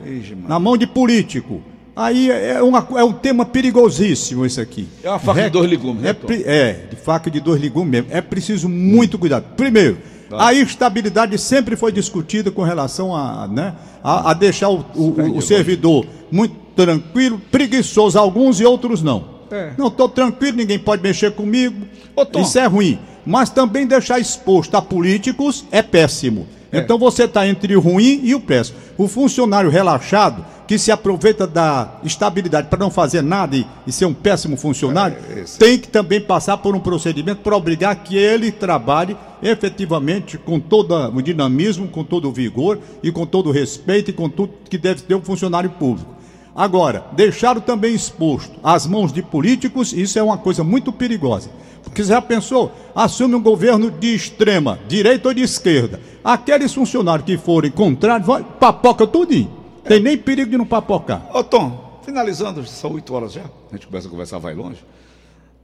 [0.48, 1.62] na mão de político.
[1.96, 4.88] Aí é, uma- é um tema perigosíssimo esse aqui.
[5.04, 6.28] É uma faca de dois legumes, né, É, Tom?
[6.28, 8.08] pre- é, de faca de dois legumes mesmo.
[8.12, 9.44] É preciso muito cuidado.
[9.58, 9.98] Primeiro,
[10.30, 10.48] Tá.
[10.48, 15.42] a estabilidade sempre foi discutida com relação a, né, a, a deixar o, o- o
[15.42, 19.40] servidor muito tranquilo, preguiçoso alguns e outros não.
[19.52, 19.72] É.
[19.78, 21.86] Não estou tranquilo, ninguém pode mexer comigo.
[22.16, 22.26] Ô.
[22.40, 22.98] Isso é ruim.
[23.26, 26.48] Mas também deixar exposto a políticos é péssimo.
[26.72, 26.80] É.
[26.80, 28.78] Então você está entre o ruim e o péssimo.
[28.98, 34.06] O funcionário relaxado, que se aproveita da estabilidade para não fazer nada e, e ser
[34.06, 35.58] um péssimo funcionário, É, esse.
[35.58, 40.94] tem que também passar por um procedimento para obrigar que ele trabalhe efetivamente com todo
[40.96, 44.78] o dinamismo, com todo o vigor e com todo o respeito e com tudo que
[44.78, 46.20] deve ter um funcionário público.
[46.56, 51.50] Agora, deixá-lo também exposto às mãos de políticos, isso é uma coisa muito perigosa.
[51.94, 56.00] Você já pensou, assume um governo de extrema, direita ou de esquerda.
[56.24, 59.52] Aqueles funcionários que forem contrários, vai, papoca tudinho.
[59.84, 61.30] Tem nem perigo de não papocar.
[61.36, 63.42] Ô Tom, finalizando, são 8 horas já.
[63.72, 64.84] A gente começa a conversar, vai longe.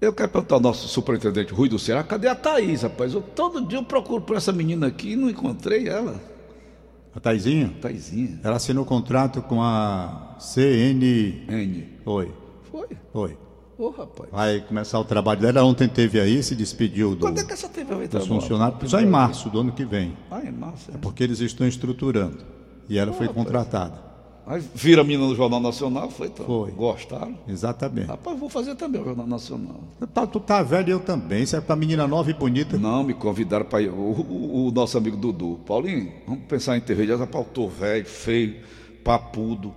[0.02, 3.14] Eu quero perguntar ao nosso superintendente Rui do Ceará, cadê a Thaís, rapaz?
[3.14, 6.20] Eu, todo dia eu procuro por essa menina aqui e não encontrei ela.
[7.16, 8.40] A Taizinha, Thaisinha.
[8.44, 11.46] ela assinou contrato com a CN...
[11.48, 11.88] N.
[12.06, 12.32] Oi,
[12.70, 12.88] Foi.
[13.14, 13.38] oi.
[13.78, 14.30] Ô, rapaz.
[14.32, 15.64] Vai começar o trabalho dela.
[15.64, 18.22] Ontem teve aí, se despediu do, Quando é que essa TV vai entrar?
[18.22, 18.90] funcionários.
[18.90, 20.16] Só em março do ano que vem.
[20.32, 20.92] Ah, em março.
[20.94, 20.98] é.
[20.98, 22.38] Porque eles estão estruturando.
[22.88, 24.06] E ela foi contratada.
[24.48, 26.28] Aí vira a menina no Jornal Nacional, foi?
[26.28, 26.70] Então, Foi.
[26.70, 27.36] Gostaram?
[27.48, 28.06] Exatamente.
[28.08, 29.80] Rapaz, vou fazer também o Jornal Nacional.
[30.14, 31.42] Tá, tu tá velho, eu também.
[31.42, 32.78] Isso é pra menina nova e bonita.
[32.78, 33.90] Não, me convidaram para ir.
[33.90, 35.60] O, o- o nosso amigo Dudu.
[35.66, 37.08] Paulinho, vamos pensar em TV.
[37.08, 38.58] Já tá tô velho, feio,
[39.04, 39.74] papudo,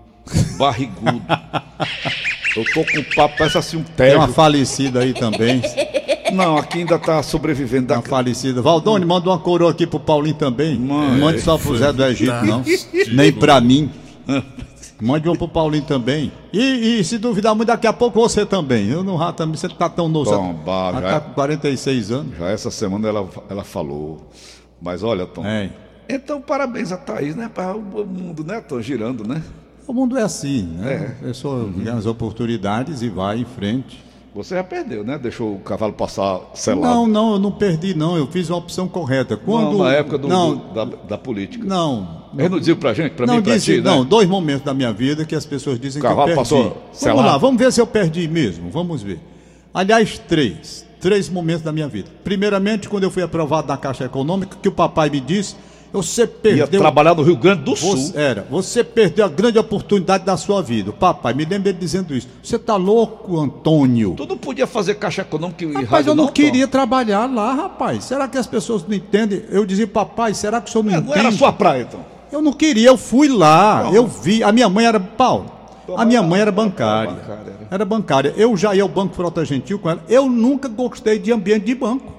[0.58, 1.22] barrigudo.
[2.56, 4.16] Eu tô com papo, parece assim um Tem tejo.
[4.18, 5.62] uma falecida aí também.
[6.32, 8.60] Não, aqui ainda tá sobrevivendo da Uma falecida.
[8.60, 10.78] Valdone, manda uma coroa aqui pro Paulinho também.
[10.78, 11.10] Mãe.
[11.12, 12.62] Não mande só pro Zé do Egito, não.
[13.14, 13.90] Nem pra mim.
[15.00, 16.32] Mande uma pro Paulinho também.
[16.52, 18.88] E, e se duvidar muito, daqui a pouco você também.
[18.90, 20.28] Eu não rato também, você tá tão novo.
[20.30, 22.36] Tom, bah, tá, já- tá com 46 anos.
[22.36, 24.28] Já essa semana ela, ela falou.
[24.82, 25.46] Mas olha, Tom.
[25.46, 25.70] É.
[26.08, 27.48] Então, parabéns a Thaís, né?
[27.52, 28.80] Para o mundo, né, Tom?
[28.80, 29.40] Girando, né?
[29.88, 31.16] O mundo é assim, né?
[31.26, 31.32] É.
[31.32, 34.04] só ganha as oportunidades e vai em frente.
[34.34, 35.18] Você já perdeu, né?
[35.18, 36.94] Deixou o cavalo passar selado.
[36.94, 38.14] Não, não, eu não perdi, não.
[38.16, 39.36] Eu fiz a opção correta.
[39.36, 39.72] Quando...
[39.72, 41.64] Não, na época do, Não, do- da, da política.
[41.66, 42.18] não.
[42.36, 43.90] Ele não dizia pra gente, pra mim não, pra disse, ti, né?
[43.90, 46.50] não, dois momentos da minha vida que as pessoas dizem cavalo que eu perdi.
[46.50, 47.26] passou vamos selado?
[47.26, 48.68] lá, vamos ver se eu perdi mesmo.
[48.70, 49.18] Vamos ver.
[49.72, 50.86] Aliás, três.
[51.00, 52.08] Três momentos da minha vida.
[52.22, 55.56] Primeiramente, quando eu fui aprovado na Caixa Econômica, que o papai me disse,
[55.92, 56.80] você Ia perdeu.
[56.80, 57.96] trabalhar no Rio Grande do Sul.
[57.96, 60.92] Você, era, você perdeu a grande oportunidade da sua vida.
[60.92, 62.28] Papai, me lembro dele dizendo isso.
[62.42, 64.14] Você tá louco, Antônio?
[64.16, 66.32] Tu não podia fazer caixa econômica e Rapaz, eu não, Tom?
[66.32, 68.04] queria trabalhar lá, rapaz.
[68.04, 69.42] Será que as pessoas não entendem?
[69.50, 71.10] Eu dizia, papai, será que o senhor não É, entende?
[71.16, 72.00] não era sua praia, então.
[72.30, 74.42] Eu não queria, eu fui lá, eu vi.
[74.42, 75.50] A minha mãe era Paulo.
[75.96, 77.16] A minha mãe era bancária.
[77.70, 77.82] era.
[77.86, 78.34] Bancária.
[78.36, 80.02] Eu já ia ao Banco Frota Gentil com ela.
[80.06, 82.12] Eu nunca gostei de ambiente de banco.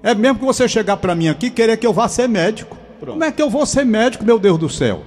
[0.00, 2.76] É mesmo que você chegar para mim aqui e querer que eu vá ser médico.
[3.12, 5.02] Como é que eu vou ser médico, meu Deus do céu?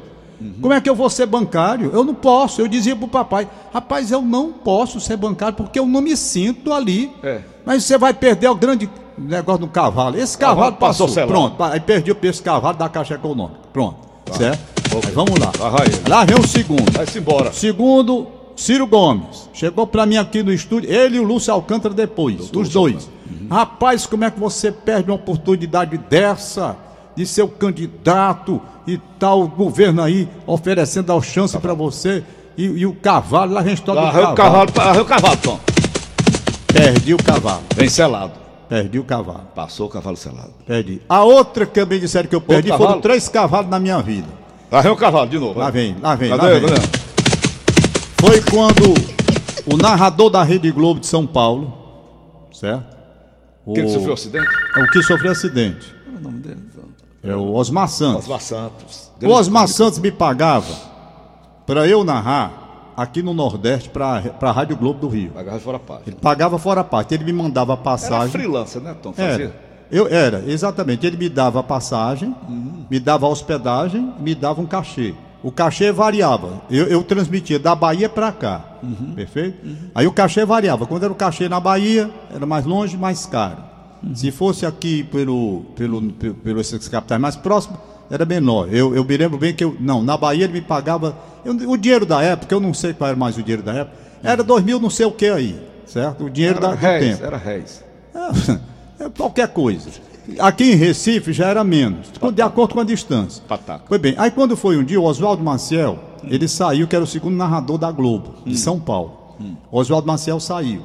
[0.61, 1.91] Como é que eu vou ser bancário?
[1.93, 2.61] Eu não posso.
[2.61, 6.71] Eu dizia pro papai, rapaz, eu não posso ser bancário porque eu não me sinto
[6.71, 7.11] ali.
[7.21, 7.41] É.
[7.65, 10.17] Mas você vai perder o grande negócio do cavalo.
[10.17, 11.27] Esse cavalo, Cavalo passou passou.
[11.27, 11.61] Pronto.
[11.61, 13.59] Aí perdi o preço cavalo da Caixa Econômica.
[13.73, 13.97] Pronto.
[14.31, 14.59] Certo?
[15.05, 15.51] Aí vamos lá.
[16.07, 16.89] Lá vem o segundo.
[16.93, 17.51] Vai-se embora.
[17.51, 19.49] Segundo, Ciro Gomes.
[19.53, 23.09] Chegou pra mim aqui no estúdio, ele e o Lúcio Alcântara depois, os dois.
[23.49, 26.77] Rapaz, como é que você perde uma oportunidade dessa
[27.19, 32.23] de ser o candidato e tal, o governo aí oferecendo a chance pra você
[32.57, 33.99] e, e o cavalo, lá a gente toca
[34.31, 35.59] o cavalo, arreu o cavalo, Tom.
[36.71, 38.31] Perdi o cavalo, Vem selado.
[38.69, 40.53] perdi o cavalo, Passou o cavalo selado.
[40.65, 41.01] perdi.
[41.09, 44.27] A outra que também disseram que eu perdi foram três cavalos na minha vida.
[44.71, 45.59] Arreu o cavalo, de novo.
[45.59, 46.59] Lá vem, lá vem, lá Cadê?
[46.61, 46.69] vem.
[46.69, 46.81] Cadê?
[48.21, 48.93] Foi quando
[49.65, 52.95] o narrador da Rede Globo de São Paulo, certo?
[53.65, 54.47] O, Quem sofreu acidente?
[54.77, 55.93] o que sofreu acidente.
[56.05, 56.68] Qual é o nome dele?
[57.23, 58.23] É o Osmar Santos.
[58.23, 59.11] Osmar Santos.
[59.21, 60.73] O Osmar Santos me pagava
[61.65, 65.31] para eu narrar aqui no Nordeste para a Rádio Globo do Rio.
[65.35, 66.09] Agarra fora a parte.
[66.09, 67.13] Ele pagava fora a parte.
[67.13, 68.29] Ele me mandava a Era passagem.
[68.31, 69.13] freelancer, né, Tom?
[69.17, 69.31] Era.
[69.31, 69.55] Fazia?
[69.91, 71.05] Eu era, exatamente.
[71.07, 72.35] Ele me dava passagem,
[72.89, 75.15] me dava hospedagem, me dava um cachê.
[75.41, 76.61] O cachê variava.
[76.69, 78.61] Eu, eu transmitia da Bahia para cá.
[79.15, 79.57] Perfeito?
[79.95, 80.85] Aí o cachê variava.
[80.85, 83.68] Quando era o cachê na Bahia, era mais longe, mais caro.
[84.13, 88.73] Se fosse aqui pelo, pelo, pelo, pelo esses capitais mais próximos, era menor.
[88.73, 89.75] Eu, eu me lembro bem que eu.
[89.79, 91.15] Não, na Bahia ele me pagava.
[91.43, 93.97] eu- o dinheiro da época, eu não sei qual era mais o dinheiro da época,
[94.23, 95.59] era dois mil não sei o que aí.
[95.85, 96.25] Certo?
[96.25, 97.25] O dinheiro da, Era do réis, tempo.
[97.25, 97.83] era réis.
[98.99, 99.89] É, é qualquer coisa.
[100.37, 103.43] Aqui em Recife já era menos, de acordo com a distância.
[103.47, 103.85] Pataca.
[103.87, 104.13] Foi bem.
[104.17, 107.79] Aí quando foi um dia, o Oswaldo Maciel, ele saiu, que era o segundo narrador
[107.79, 109.35] da Globo, de São Paulo.
[109.71, 110.83] O Oswaldo Maciel saiu.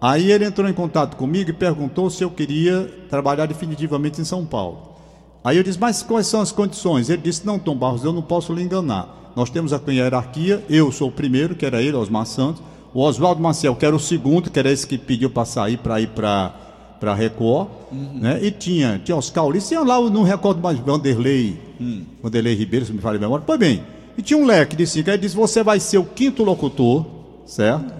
[0.00, 4.46] Aí ele entrou em contato comigo e perguntou se eu queria trabalhar definitivamente em São
[4.46, 4.90] Paulo.
[5.44, 7.10] Aí eu disse, mas quais são as condições?
[7.10, 9.32] Ele disse, não, Tom Barros, eu não posso lhe enganar.
[9.36, 13.00] Nós temos aqui a hierarquia, eu sou o primeiro, que era ele, Osmar Santos, o
[13.02, 16.08] Oswaldo Maciel, que era o segundo, que era esse que pediu para sair, para ir
[16.08, 16.54] para
[17.00, 18.38] para Record, né?
[18.42, 21.58] E tinha, tinha os Caulistas, tinha lá, não recordo mais, Vanderlei,
[22.22, 23.42] Vanderlei Ribeiro, se me falha a memória.
[23.46, 23.82] Pois bem,
[24.18, 27.06] e tinha um leque de cinco, aí ele disse, você vai ser o quinto locutor,
[27.46, 27.90] certo?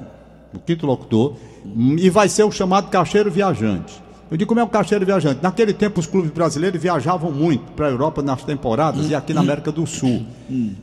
[0.53, 1.50] O quinto locutor, hum,
[1.99, 4.03] e vai ser o chamado cacheiro viajante.
[4.31, 5.41] Eu digo, como é o cacheiro viajante?
[5.43, 9.41] Naquele tempo, os clubes brasileiros viajavam muito para a Europa nas temporadas e aqui na
[9.41, 10.25] América do Sul.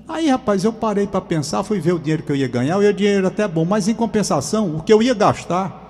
[0.07, 2.87] Aí, rapaz, eu parei para pensar, fui ver o dinheiro que eu ia ganhar, e
[2.89, 5.85] o dinheiro até bom, mas em compensação, o que eu ia gastar.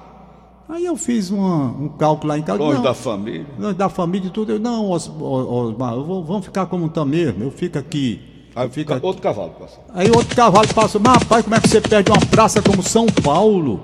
[0.70, 2.60] Aí eu fiz uma- um cálculo lá em casa.
[2.60, 3.46] Longe não, da família.
[3.58, 4.52] longe da família e tudo.
[4.52, 7.42] Eu, não, Os, Os- Osmar, vamos ficar como estamos mesmo.
[7.44, 8.20] Eu fico aqui.
[8.56, 9.06] Aí eu fico aqui.
[9.06, 9.84] outro cavalo passou.
[9.96, 13.06] Aí outro cavalo passou, mas rapaz, como é que você perde uma praça como São
[13.24, 13.80] Paulo,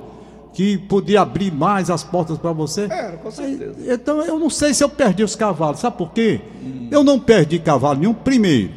[0.54, 2.84] que podia abrir mais as portas para você?
[2.84, 3.76] Era, com certeza.
[3.94, 6.40] Então eu não sei se eu perdi os cavalos, sabe por quê?
[6.92, 8.14] Eu não perdi cavalo nenhum.
[8.14, 8.70] Primeiro,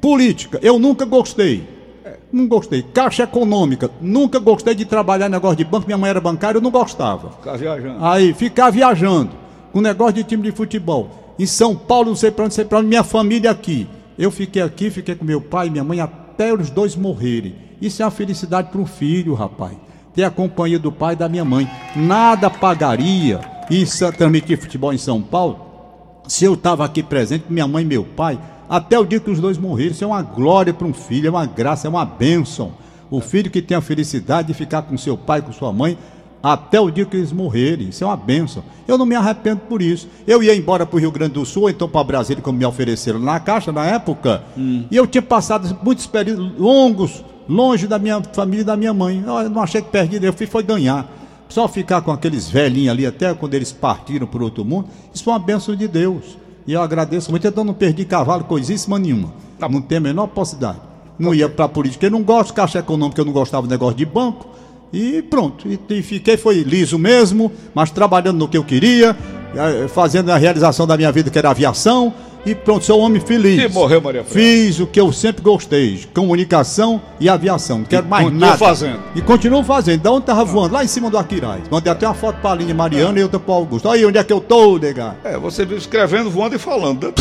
[0.00, 1.66] política, eu nunca gostei.
[2.32, 2.82] não gostei.
[2.82, 6.62] Caixa econômica, nunca gostei de trabalhar em negócio de banco, minha mãe era bancária, eu
[6.62, 7.30] não gostava.
[7.30, 8.04] Ficar viajando.
[8.04, 9.30] Aí, ficar viajando,
[9.72, 11.34] com negócio de time de futebol.
[11.38, 13.86] Em São Paulo, não sei pra onde, não sei pra onde, minha família aqui.
[14.18, 17.54] Eu fiquei aqui, fiquei com meu pai e minha mãe até os dois morrerem.
[17.80, 19.76] Isso é uma felicidade para um filho, rapaz.
[20.16, 21.70] Ter a companhia do pai e da minha mãe.
[21.94, 23.40] Nada pagaria
[23.70, 25.66] isso transmitir futebol em São Paulo
[26.26, 28.38] se eu estava aqui presente minha mãe e meu pai,
[28.68, 29.92] até o dia que os dois morreram.
[29.92, 32.72] Isso é uma glória para um filho, é uma graça, é uma bênção.
[33.10, 35.96] O filho que tem a felicidade de ficar com seu pai, com sua mãe,
[36.42, 37.90] até o dia que eles morrerem.
[37.90, 38.64] Isso é uma bênção.
[38.88, 40.08] Eu não me arrependo por isso.
[40.26, 42.64] Eu ia embora para o Rio Grande do Sul, ou então para Brasília, como me
[42.64, 44.42] ofereceram na Caixa na época,
[44.90, 49.22] e eu tinha passado muitos períodos longos, longe da minha família e da minha mãe.
[49.26, 51.10] Eu não achei que perdi, eu fui foi ganhar.
[51.48, 55.32] Só ficar com aqueles velhinhos ali até quando eles partiram para outro mundo, isso foi
[55.32, 56.36] uma bênção de Deus.
[56.66, 59.32] E eu agradeço muito, então não perdi cavalo coisíssima nenhuma.
[59.58, 60.80] Não tem a menor possibilidade.
[61.18, 63.96] Não ia para política, eu não gosto de caixa econômica, eu não gostava do negócio
[63.96, 64.48] de banco.
[64.92, 69.16] E pronto, e, e fiquei, foi liso mesmo, mas trabalhando no que eu queria,
[69.54, 72.12] eh, fazendo a realização da minha vida, que era aviação,
[72.46, 73.60] e pronto, sou um homem feliz.
[73.60, 74.66] E morreu, Maria Freire.
[74.68, 77.78] Fiz o que eu sempre gostei, comunicação e aviação.
[77.78, 78.58] Não quero mais continua nada.
[78.58, 79.00] fazendo.
[79.16, 80.00] E continuo fazendo.
[80.00, 80.74] Da onde tava voando?
[80.74, 81.62] Lá em cima do Aquiraz.
[81.68, 83.88] Mandei até uma foto pra linha Mariana e outra pro Augusto.
[83.88, 85.16] Olha aí onde é que eu tô, nega.
[85.24, 87.12] É, você viu escrevendo, voando e falando.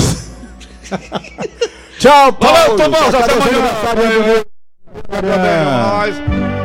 [1.97, 4.43] Tchau, Valeu, Tom Barros, até amanhã.
[5.09, 6.15] Parabéns,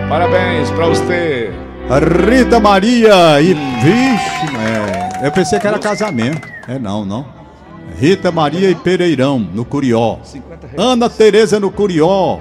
[0.09, 1.51] Parabéns pra você.
[2.29, 4.57] Rita Maria e vixe,
[5.23, 6.47] é, eu pensei que era casamento.
[6.69, 7.40] É não, não.
[8.01, 10.19] Rita Maria e Pereirão no Curió.
[10.25, 10.79] 50 reais.
[10.79, 12.39] Ana Tereza no Curió.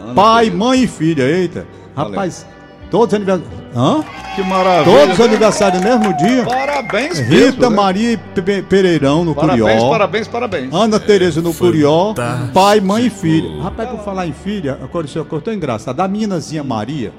[0.00, 0.56] Ana Pai, Tereza.
[0.56, 1.24] mãe e filha.
[1.24, 1.66] Eita.
[1.94, 2.12] Valeu.
[2.12, 2.46] Rapaz,
[2.94, 3.64] todos os aniversários.
[3.76, 4.04] Hã?
[4.36, 4.84] Que maravilha.
[4.98, 6.44] Todos os aniversários no mesmo dia.
[6.44, 7.76] Parabéns, Rita mesmo, né?
[7.76, 9.90] Maria e Pe- Pereirão no Parabéns, Curió.
[9.90, 10.72] parabéns, parabéns.
[10.72, 12.14] Ana Tereza no Curió,
[12.52, 13.62] pai, mãe e filha.
[13.62, 15.98] Rapaz, por falar em filha, agora isso cortou engraçado.
[16.00, 17.12] A meninazinha Maria,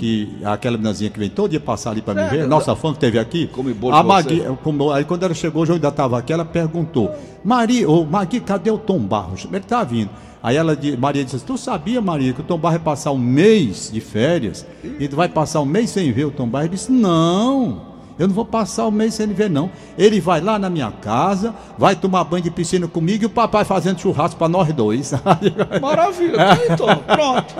[0.00, 2.74] que é aquela meninazinha que vem todo dia passar ali pra me É, ver, nossa
[2.74, 3.46] fã que teve aqui.
[3.48, 6.44] Come bolo a com Magui, como- aí quando ela chegou, eu ainda estava aqui, ela
[6.44, 7.10] perguntou:
[7.44, 9.46] Maria, ô Magui, cadê o Tom Barros?
[9.50, 10.10] Ele tá vindo.
[10.42, 13.90] Aí ela, Maria disse: Tu sabia, Maria, que o Tom Barros vai passar um mês
[13.92, 14.66] de férias
[14.98, 16.66] e tu vai passar um mês sem ver o Tom Barros?
[16.68, 17.90] Ele disse: Não.
[18.18, 19.70] Eu não vou passar o mês sem ele ver, não.
[19.96, 23.64] Ele vai lá na minha casa, vai tomar banho de piscina comigo e o papai
[23.64, 25.14] fazendo churrasco para nós dois.
[25.80, 26.36] Maravilha.
[26.36, 26.96] Tá aí, Tom.
[26.96, 27.54] Pronto.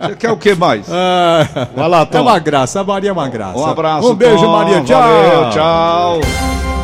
[0.00, 0.88] Você quer o que mais?
[0.90, 2.22] Ah, Vai lá, é Tom.
[2.22, 3.58] uma graça, a Maria é uma graça.
[3.60, 4.50] Um abraço, Um beijo, Tom.
[4.52, 4.80] Maria.
[4.82, 5.00] Tchau.
[5.00, 6.65] Valeu, tchau.